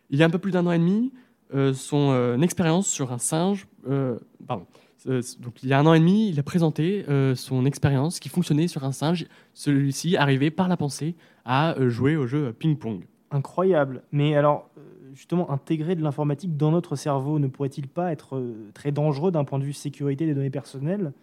Il 0.10 0.20
y 0.20 0.24
a 0.24 0.26
un 0.26 0.30
peu 0.30 0.40
plus 0.40 0.52
d'un 0.52 0.66
an 0.66 0.72
et 0.72 0.80
demi, 0.80 1.14
euh, 1.54 1.74
son 1.74 2.12
euh, 2.12 2.38
expérience 2.40 2.88
sur 2.88 3.12
un 3.14 3.18
singe, 3.18 3.68
euh, 3.88 4.18
pardon, 4.48 4.66
donc 5.06 5.64
il 5.64 5.70
y 5.70 5.74
a 5.74 5.80
un 5.80 5.86
an 5.86 5.94
et 5.94 6.00
demi, 6.00 6.30
il 6.30 6.40
a 6.40 6.44
présenté 6.44 7.06
euh, 7.10 7.36
son 7.36 7.66
expérience 7.66 8.20
qui 8.20 8.30
fonctionnait 8.30 8.68
sur 8.68 8.84
un 8.84 8.92
singe. 8.92 9.26
Celui-ci 9.54 10.18
arrivait 10.18 10.52
par 10.52 10.68
la 10.68 10.78
pensée 10.78 11.16
à 11.46 11.78
euh, 11.80 11.90
jouer 11.90 12.16
au 12.16 12.28
jeu 12.28 12.54
ping-pong. 12.54 13.06
Incroyable. 13.32 14.04
Mais 14.12 14.36
alors, 14.36 14.70
euh, 14.78 14.82
justement, 15.14 15.50
intégrer 15.50 15.96
de 15.96 16.04
l'informatique 16.04 16.58
dans 16.58 16.72
notre 16.72 16.96
cerveau 16.96 17.40
ne 17.40 17.48
pourrait-il 17.48 17.88
pas 17.88 18.12
être 18.12 18.36
euh, 18.36 18.70
très 18.74 18.92
dangereux 18.92 19.32
d'un 19.32 19.44
point 19.44 19.58
de 19.58 19.64
vue 19.64 19.74
sécurité 19.74 20.26
des 20.26 20.34
données 20.34 20.50
personnelles? 20.50 21.14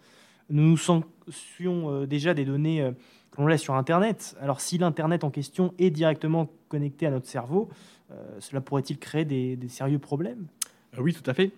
Nous 0.49 0.63
nous 0.63 0.77
sentions 0.77 1.91
euh, 1.91 2.07
déjà 2.07 2.33
des 2.33 2.45
données 2.45 2.81
euh, 2.81 2.91
que 3.31 3.39
l'on 3.39 3.47
laisse 3.47 3.61
sur 3.61 3.75
Internet. 3.75 4.35
Alors, 4.41 4.59
si 4.59 4.79
l'Internet 4.79 5.23
en 5.23 5.29
question 5.29 5.73
est 5.77 5.91
directement 5.91 6.49
connecté 6.67 7.05
à 7.05 7.11
notre 7.11 7.27
cerveau, 7.27 7.69
euh, 8.11 8.15
cela 8.39 8.59
pourrait-il 8.59 8.97
créer 8.97 9.25
des, 9.25 9.55
des 9.55 9.69
sérieux 9.69 9.99
problèmes? 9.99 10.47
Euh, 10.97 11.01
oui, 11.01 11.13
tout 11.13 11.29
à 11.29 11.35
fait. 11.35 11.51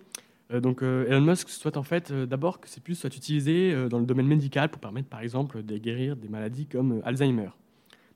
Euh, 0.52 0.60
donc 0.60 0.82
euh, 0.82 1.06
Elon 1.08 1.20
Musk 1.20 1.48
souhaite 1.48 1.76
en 1.76 1.82
fait 1.82 2.10
euh, 2.10 2.26
d'abord 2.26 2.60
que 2.60 2.68
ces 2.68 2.80
puces 2.80 3.00
soient 3.00 3.14
utilisées 3.14 3.88
dans 3.88 3.98
le 3.98 4.06
domaine 4.06 4.26
médical 4.26 4.68
pour 4.70 4.80
permettre 4.80 5.08
par 5.08 5.20
exemple 5.20 5.62
de 5.62 5.76
guérir 5.78 6.16
des 6.16 6.28
maladies 6.28 6.66
comme 6.66 7.00
Alzheimer. 7.04 7.50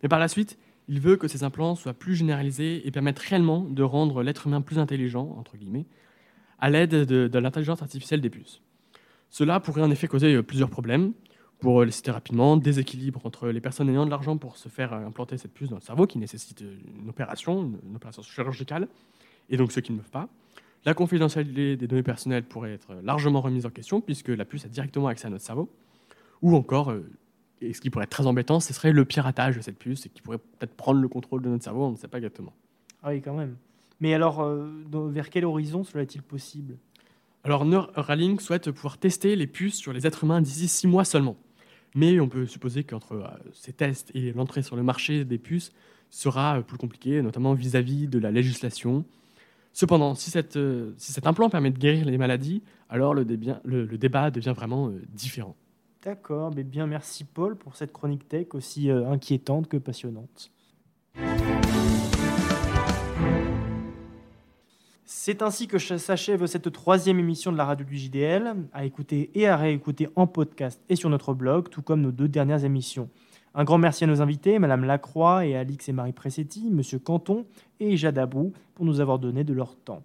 Mais 0.02 0.08
par 0.08 0.18
la 0.18 0.28
suite, 0.28 0.58
il 0.88 1.00
veut 1.00 1.16
que 1.16 1.28
ces 1.28 1.42
implants 1.42 1.74
soient 1.74 1.94
plus 1.94 2.14
généralisés 2.14 2.86
et 2.86 2.90
permettent 2.90 3.18
réellement 3.18 3.60
de 3.60 3.82
rendre 3.82 4.22
l'être 4.22 4.46
humain 4.46 4.60
plus 4.60 4.78
intelligent, 4.78 5.34
entre 5.38 5.56
guillemets, 5.56 5.86
à 6.60 6.70
l'aide 6.70 6.90
de, 6.90 7.38
l'intelligence 7.38 7.82
artificielle 7.82 8.20
des 8.20 8.30
puces. 8.30 8.60
Cela 9.30 9.58
pourrait 9.58 9.82
en 9.82 9.90
effet 9.90 10.06
causer 10.06 10.42
plusieurs 10.42 10.70
problèmes. 10.70 11.12
Pour 11.58 11.82
les 11.82 11.90
citer 11.90 12.10
rapidement, 12.10 12.56
déséquilibre 12.58 13.24
entre 13.24 13.48
les 13.48 13.60
personnes 13.62 13.88
ayant 13.88 14.04
de 14.04 14.10
l'argent 14.10 14.36
pour 14.36 14.58
se 14.58 14.68
faire 14.68 14.92
implanter 14.92 15.38
cette 15.38 15.54
puce 15.54 15.70
dans 15.70 15.76
le 15.76 15.82
cerveau, 15.82 16.06
qui 16.06 16.18
nécessite 16.18 16.60
une 16.60 17.08
opération, 17.08 17.72
une 17.88 17.96
opération 17.96 18.22
chirurgicale, 18.22 18.86
et 19.48 19.56
donc 19.56 19.72
ceux 19.72 19.80
qui 19.80 19.92
ne 19.92 19.98
peuvent 19.98 20.10
pas. 20.10 20.28
La 20.86 20.94
confidentialité 20.94 21.76
des 21.76 21.86
données 21.88 22.02
personnelles 22.04 22.44
pourrait 22.44 22.72
être 22.72 22.94
largement 23.02 23.40
remise 23.40 23.66
en 23.66 23.70
question, 23.70 24.00
puisque 24.00 24.28
la 24.28 24.44
puce 24.44 24.64
a 24.64 24.68
directement 24.68 25.08
accès 25.08 25.26
à 25.26 25.30
notre 25.30 25.44
cerveau. 25.44 25.68
Ou 26.42 26.54
encore, 26.54 26.90
euh, 26.90 27.04
et 27.60 27.72
ce 27.72 27.80
qui 27.80 27.90
pourrait 27.90 28.04
être 28.04 28.10
très 28.10 28.26
embêtant, 28.26 28.60
ce 28.60 28.72
serait 28.72 28.92
le 28.92 29.04
piratage 29.04 29.56
de 29.56 29.62
cette 29.62 29.78
puce, 29.78 30.06
et 30.06 30.08
qui 30.08 30.22
pourrait 30.22 30.38
peut-être 30.38 30.74
prendre 30.74 31.00
le 31.00 31.08
contrôle 31.08 31.42
de 31.42 31.48
notre 31.48 31.64
cerveau, 31.64 31.84
on 31.86 31.90
ne 31.90 31.96
sait 31.96 32.06
pas 32.08 32.18
exactement. 32.18 32.52
Ah 33.02 33.10
oui, 33.10 33.20
quand 33.20 33.34
même. 33.34 33.56
Mais 34.00 34.14
alors, 34.14 34.40
euh, 34.42 34.68
dans- 34.90 35.08
vers 35.08 35.28
quel 35.28 35.44
horizon 35.44 35.82
cela 35.82 36.02
est-il 36.02 36.22
possible? 36.22 36.76
Alors 37.42 37.64
Neuralink 37.64 38.40
souhaite 38.40 38.70
pouvoir 38.70 38.98
tester 38.98 39.36
les 39.36 39.46
puces 39.46 39.76
sur 39.76 39.92
les 39.92 40.06
êtres 40.06 40.24
humains 40.24 40.40
d'ici 40.40 40.68
six 40.68 40.86
mois 40.86 41.04
seulement. 41.04 41.36
Mais 41.94 42.20
on 42.20 42.28
peut 42.28 42.44
supposer 42.46 42.84
qu'entre 42.84 43.12
euh, 43.12 43.26
ces 43.54 43.72
tests 43.72 44.10
et 44.14 44.32
l'entrée 44.32 44.62
sur 44.62 44.76
le 44.76 44.82
marché 44.82 45.24
des 45.24 45.38
puces 45.38 45.72
sera 46.10 46.58
euh, 46.58 46.60
plus 46.62 46.76
compliqué, 46.76 47.22
notamment 47.22 47.54
vis-à-vis 47.54 48.06
de 48.08 48.18
la 48.18 48.30
législation. 48.30 49.04
Cependant, 49.76 50.12
euh, 50.12 50.94
si 50.96 51.12
cet 51.12 51.26
implant 51.26 51.50
permet 51.50 51.70
de 51.70 51.76
guérir 51.76 52.06
les 52.06 52.16
maladies, 52.16 52.62
alors 52.88 53.12
le, 53.12 53.26
débat 53.26 54.30
devient 54.30 54.54
vraiment 54.56 54.88
euh, 54.88 55.02
différent. 55.12 55.54
D'accord, 56.02 56.50
mais 56.56 56.64
bien 56.64 56.86
merci 56.86 57.24
Paul 57.24 57.56
pour 57.56 57.76
cette 57.76 57.92
chronique 57.92 58.26
tech 58.26 58.46
aussi 58.54 58.90
euh, 58.90 59.06
inquiétante 59.10 59.68
que 59.68 59.76
passionnante. 59.76 60.50
C'est 65.04 65.42
ainsi 65.42 65.68
que 65.68 65.76
ch- 65.76 66.00
s'achève 66.00 66.46
cette 66.46 66.72
troisième 66.72 67.18
émission 67.18 67.52
de 67.52 67.58
la 67.58 67.66
radio 67.66 67.84
du 67.84 67.98
JDL, 67.98 68.54
à 68.72 68.86
écouter 68.86 69.30
et 69.34 69.46
à 69.46 69.58
réécouter 69.58 70.08
en 70.16 70.26
podcast 70.26 70.80
et 70.88 70.96
sur 70.96 71.10
notre 71.10 71.34
blog, 71.34 71.68
tout 71.68 71.82
comme 71.82 72.00
nos 72.00 72.12
deux 72.12 72.28
dernières 72.28 72.64
émissions. 72.64 73.10
Un 73.58 73.64
grand 73.64 73.78
merci 73.78 74.04
à 74.04 74.06
nos 74.06 74.20
invités, 74.20 74.58
Madame 74.58 74.84
Lacroix 74.84 75.46
et 75.46 75.56
Alix 75.56 75.88
et 75.88 75.92
Marie 75.92 76.12
Pressetti, 76.12 76.70
Monsieur 76.70 76.98
Canton 76.98 77.46
et 77.80 77.96
Jade 77.96 78.18
Abou, 78.18 78.52
pour 78.74 78.84
nous 78.84 79.00
avoir 79.00 79.18
donné 79.18 79.44
de 79.44 79.54
leur 79.54 79.76
temps. 79.76 80.02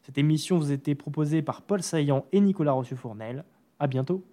Cette 0.00 0.16
émission 0.16 0.56
vous 0.56 0.72
été 0.72 0.94
proposée 0.94 1.42
par 1.42 1.60
Paul 1.60 1.82
Saillant 1.82 2.24
et 2.32 2.40
Nicolas 2.40 2.72
Rossieux-Fournel. 2.72 3.44
À 3.78 3.88
bientôt. 3.88 4.24